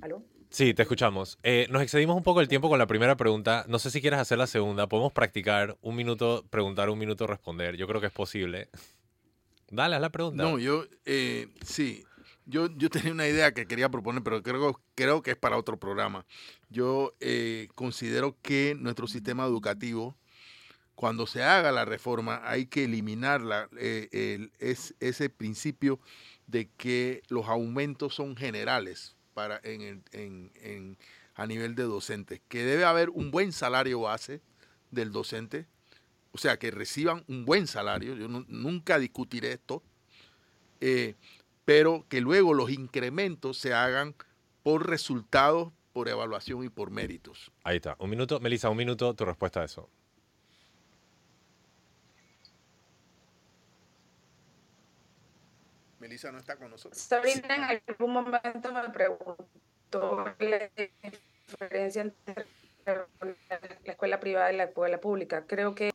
[0.01, 0.24] ¿Aló?
[0.49, 1.38] Sí, te escuchamos.
[1.42, 3.64] Eh, nos excedimos un poco el tiempo con la primera pregunta.
[3.68, 4.86] No sé si quieres hacer la segunda.
[4.86, 7.76] Podemos practicar un minuto, preguntar, un minuto, responder.
[7.76, 8.68] Yo creo que es posible.
[9.70, 10.45] Dale, haz la pregunta.
[10.45, 12.05] No, yo, eh, sí,
[12.47, 15.78] yo, yo tenía una idea que quería proponer, pero creo, creo que es para otro
[15.78, 16.26] programa.
[16.70, 20.16] Yo eh, considero que nuestro sistema educativo,
[20.95, 23.42] cuando se haga la reforma, hay que eliminar
[23.78, 26.01] eh, es, ese principio
[26.47, 30.99] de que los aumentos son generales para en, en,
[31.34, 34.40] a nivel de docentes, que debe haber un buen salario base
[34.90, 35.66] del docente,
[36.32, 39.82] o sea, que reciban un buen salario, yo nunca discutiré esto,
[40.80, 41.14] eh,
[41.65, 44.15] pero que luego los incrementos se hagan
[44.62, 47.53] por resultados, por evaluación y por méritos.
[47.62, 47.97] Ahí está.
[47.99, 49.89] Un minuto, Melissa, un minuto tu respuesta a eso.
[56.01, 57.01] Melissa no está con nosotros.
[57.01, 60.71] Sabrina en algún momento me preguntó la
[61.49, 62.47] diferencia entre
[62.85, 63.07] la
[63.85, 65.47] escuela privada y la escuela pública.
[65.47, 65.93] Creo que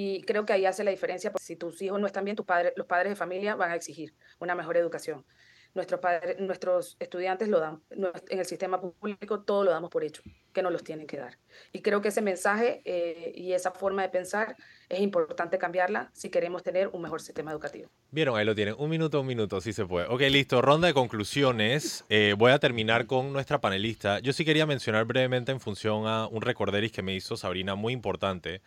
[0.00, 2.46] y creo que ahí hace la diferencia, porque si tus hijos no están bien, tus
[2.46, 5.24] padres, los padres de familia van a exigir una mejor educación.
[5.74, 10.22] Nuestros, padres, nuestros estudiantes lo dan, en el sistema público todo lo damos por hecho,
[10.52, 11.36] que no los tienen que dar.
[11.72, 14.54] Y creo que ese mensaje eh, y esa forma de pensar
[14.88, 17.90] es importante cambiarla si queremos tener un mejor sistema educativo.
[18.12, 18.76] Vieron, ahí lo tienen.
[18.78, 20.06] Un minuto, un minuto, si se puede.
[20.06, 20.62] Ok, listo.
[20.62, 22.04] Ronda de conclusiones.
[22.08, 24.20] Eh, voy a terminar con nuestra panelista.
[24.20, 27.92] Yo sí quería mencionar brevemente en función a un recorderis que me hizo Sabrina muy
[27.92, 28.62] importante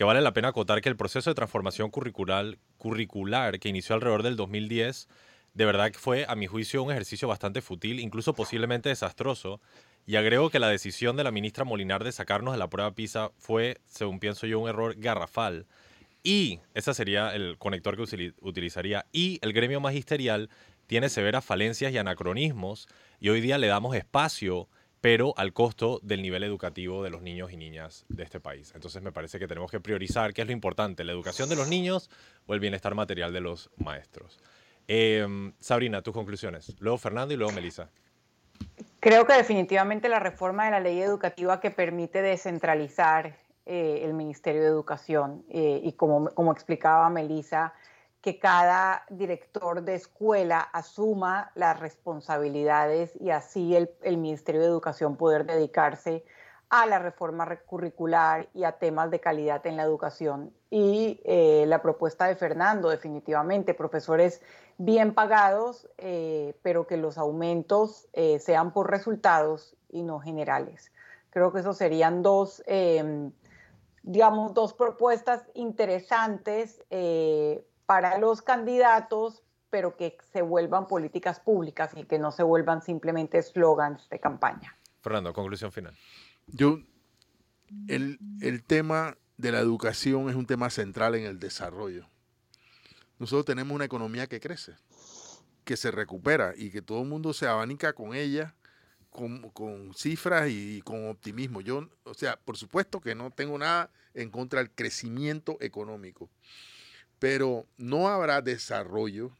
[0.00, 4.22] que vale la pena acotar que el proceso de transformación curricular, curricular que inició alrededor
[4.22, 5.08] del 2010
[5.52, 9.60] de verdad que fue, a mi juicio, un ejercicio bastante fútil, incluso posiblemente desastroso.
[10.06, 13.32] Y agrego que la decisión de la ministra Molinar de sacarnos de la prueba PISA
[13.36, 15.66] fue, según pienso yo, un error garrafal.
[16.22, 19.04] Y ese sería el conector que utilizaría.
[19.12, 20.48] Y el gremio magisterial
[20.86, 22.88] tiene severas falencias y anacronismos.
[23.18, 24.70] Y hoy día le damos espacio
[25.00, 28.72] pero al costo del nivel educativo de los niños y niñas de este país.
[28.74, 31.68] Entonces me parece que tenemos que priorizar qué es lo importante, la educación de los
[31.68, 32.10] niños
[32.46, 34.38] o el bienestar material de los maestros.
[34.86, 36.74] Em, Sabrina, tus conclusiones.
[36.80, 37.88] Luego Fernando y luego Melissa.
[38.98, 44.60] Creo que definitivamente la reforma de la ley educativa que permite descentralizar eh, el Ministerio
[44.62, 47.72] de Educación eh, y como, como explicaba Melissa,
[48.20, 55.46] que cada director de escuela asuma las responsabilidades y así el, Ministerio de Educación poder
[55.46, 56.24] dedicarse
[56.68, 60.52] a la reforma curricular y a temas de calidad en la educación.
[60.68, 64.40] Y eh, la propuesta de Fernando, definitivamente, profesores
[64.76, 70.92] bien pagados, eh, pero que los aumentos eh, sean por resultados y no generales.
[71.30, 73.32] Creo que esos serían dos, em,
[74.02, 76.84] digamos, dos propuestas interesantes
[77.90, 83.38] para los candidatos, pero que se vuelvan políticas públicas y que no se vuelvan simplemente
[83.38, 84.76] eslogans de campaña.
[85.02, 85.98] Fernando, conclusión final.
[86.46, 86.78] Yo,
[87.88, 92.06] el, el tema de la educación es un tema central en el desarrollo.
[93.18, 94.76] Nosotros tenemos una economía que crece,
[95.64, 98.54] que se recupera y que todo el mundo se abanica con ella,
[99.10, 101.60] con, con, cifras y con optimismo.
[101.60, 106.30] Yo, o sea, por supuesto que no tengo nada en contra del crecimiento económico,
[107.20, 109.36] pero no habrá desarrollo,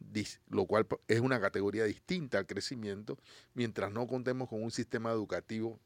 [0.51, 3.19] lo cual es una categoría distinta al crecimiento,
[3.55, 5.81] mientras no contemos con un sistema educativo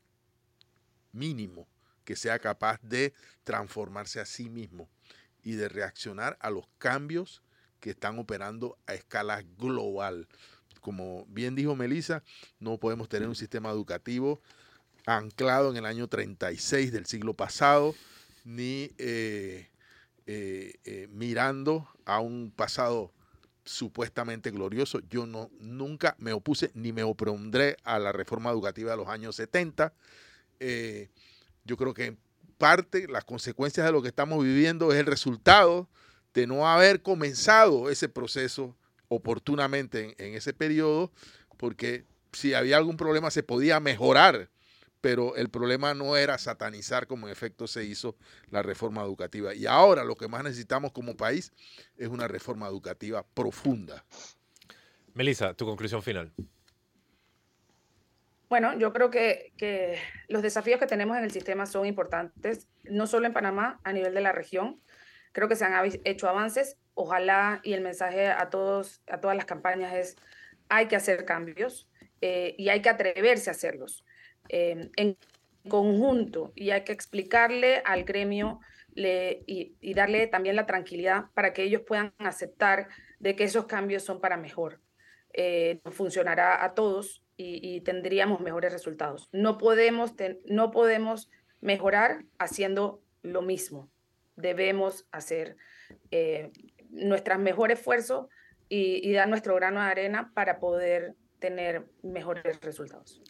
[1.12, 1.68] mínimo
[2.04, 3.14] que sea capaz de
[3.44, 4.90] transformarse a sí mismo
[5.44, 7.42] y de reaccionar a los cambios
[7.78, 10.26] que están operando a escala global.
[10.80, 12.24] Como bien dijo Melissa,
[12.58, 14.42] no podemos tener un sistema educativo
[15.06, 17.94] anclado en el año 36 del siglo pasado,
[18.44, 19.68] ni eh,
[20.26, 23.12] eh, eh, mirando a un pasado
[23.64, 25.00] supuestamente glorioso.
[25.08, 29.36] Yo no, nunca me opuse ni me opondré a la reforma educativa de los años
[29.36, 29.92] 70.
[30.60, 31.10] Eh,
[31.64, 32.18] yo creo que en
[32.58, 35.88] parte las consecuencias de lo que estamos viviendo es el resultado
[36.32, 38.76] de no haber comenzado ese proceso
[39.08, 41.12] oportunamente en ese periodo,
[41.56, 44.50] porque si había algún problema se podía mejorar
[45.04, 48.16] pero el problema no era satanizar como en efecto se hizo
[48.48, 49.54] la reforma educativa.
[49.54, 51.52] Y ahora lo que más necesitamos como país
[51.98, 54.02] es una reforma educativa profunda.
[55.12, 56.32] Melissa, tu conclusión final.
[58.48, 59.98] Bueno, yo creo que, que,
[60.28, 64.14] los desafíos que tenemos en el sistema son importantes, no solo en Panamá, a nivel
[64.14, 64.80] de la región.
[65.32, 65.74] Creo que se han
[66.04, 66.78] hecho avances.
[66.94, 70.16] Ojalá y el mensaje a, todos, a todas las campañas es,
[70.70, 71.90] hay que hacer cambios
[72.22, 74.02] eh, y hay que atreverse a hacerlos.
[74.48, 75.16] Em, en
[75.68, 78.60] conjunto y hay que explicarle al gremio
[78.94, 82.88] y, darle también la tranquilidad para que ellos puedan aceptar
[83.18, 84.80] de que esos cambios son para mejor.
[85.32, 89.28] Eh, funcionará a todos y, tendríamos mejores resultados.
[89.32, 90.12] No podemos,
[90.44, 91.30] no podemos
[91.60, 93.90] mejorar haciendo lo mismo.
[94.36, 95.56] Debemos hacer
[96.10, 96.52] eh,
[96.90, 98.28] nuestro mejor esfuerzo
[98.68, 103.20] y dar nuestro grano de arena para poder tener mejores resultados.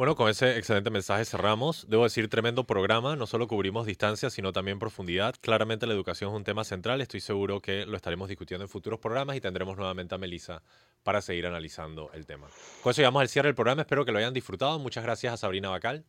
[0.00, 1.84] Bueno, con ese excelente mensaje cerramos.
[1.86, 3.16] Debo decir, tremendo programa.
[3.16, 5.34] No solo cubrimos distancia, sino también profundidad.
[5.42, 7.02] Claramente la educación es un tema central.
[7.02, 10.62] Estoy seguro que lo estaremos discutiendo en futuros programas y tendremos nuevamente a Melissa
[11.02, 12.46] para seguir analizando el tema.
[12.82, 13.82] Con eso llegamos al cierre del programa.
[13.82, 14.78] Espero que lo hayan disfrutado.
[14.78, 16.02] Muchas gracias a Sabrina Bacal.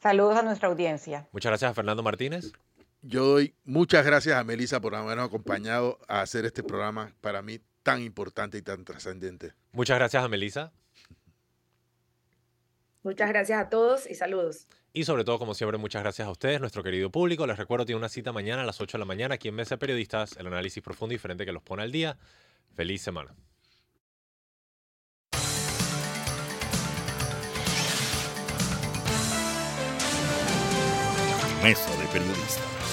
[0.00, 1.28] Saludos a nuestra audiencia.
[1.30, 2.52] Muchas gracias a Fernando Martínez.
[3.02, 7.60] Yo doy muchas gracias a Melissa por habernos acompañado a hacer este programa para mí
[7.82, 9.52] tan importante y tan trascendente.
[9.72, 10.72] Muchas gracias a Melissa.
[13.04, 14.66] Muchas gracias a todos y saludos.
[14.94, 17.46] Y sobre todo, como siempre, muchas gracias a ustedes, nuestro querido público.
[17.46, 19.74] Les recuerdo, tiene una cita mañana a las 8 de la mañana aquí en Mesa
[19.74, 22.16] de Periodistas, el análisis profundo y diferente que los pone al día.
[22.74, 23.34] Feliz semana.
[31.62, 32.83] Mesa de Periodistas.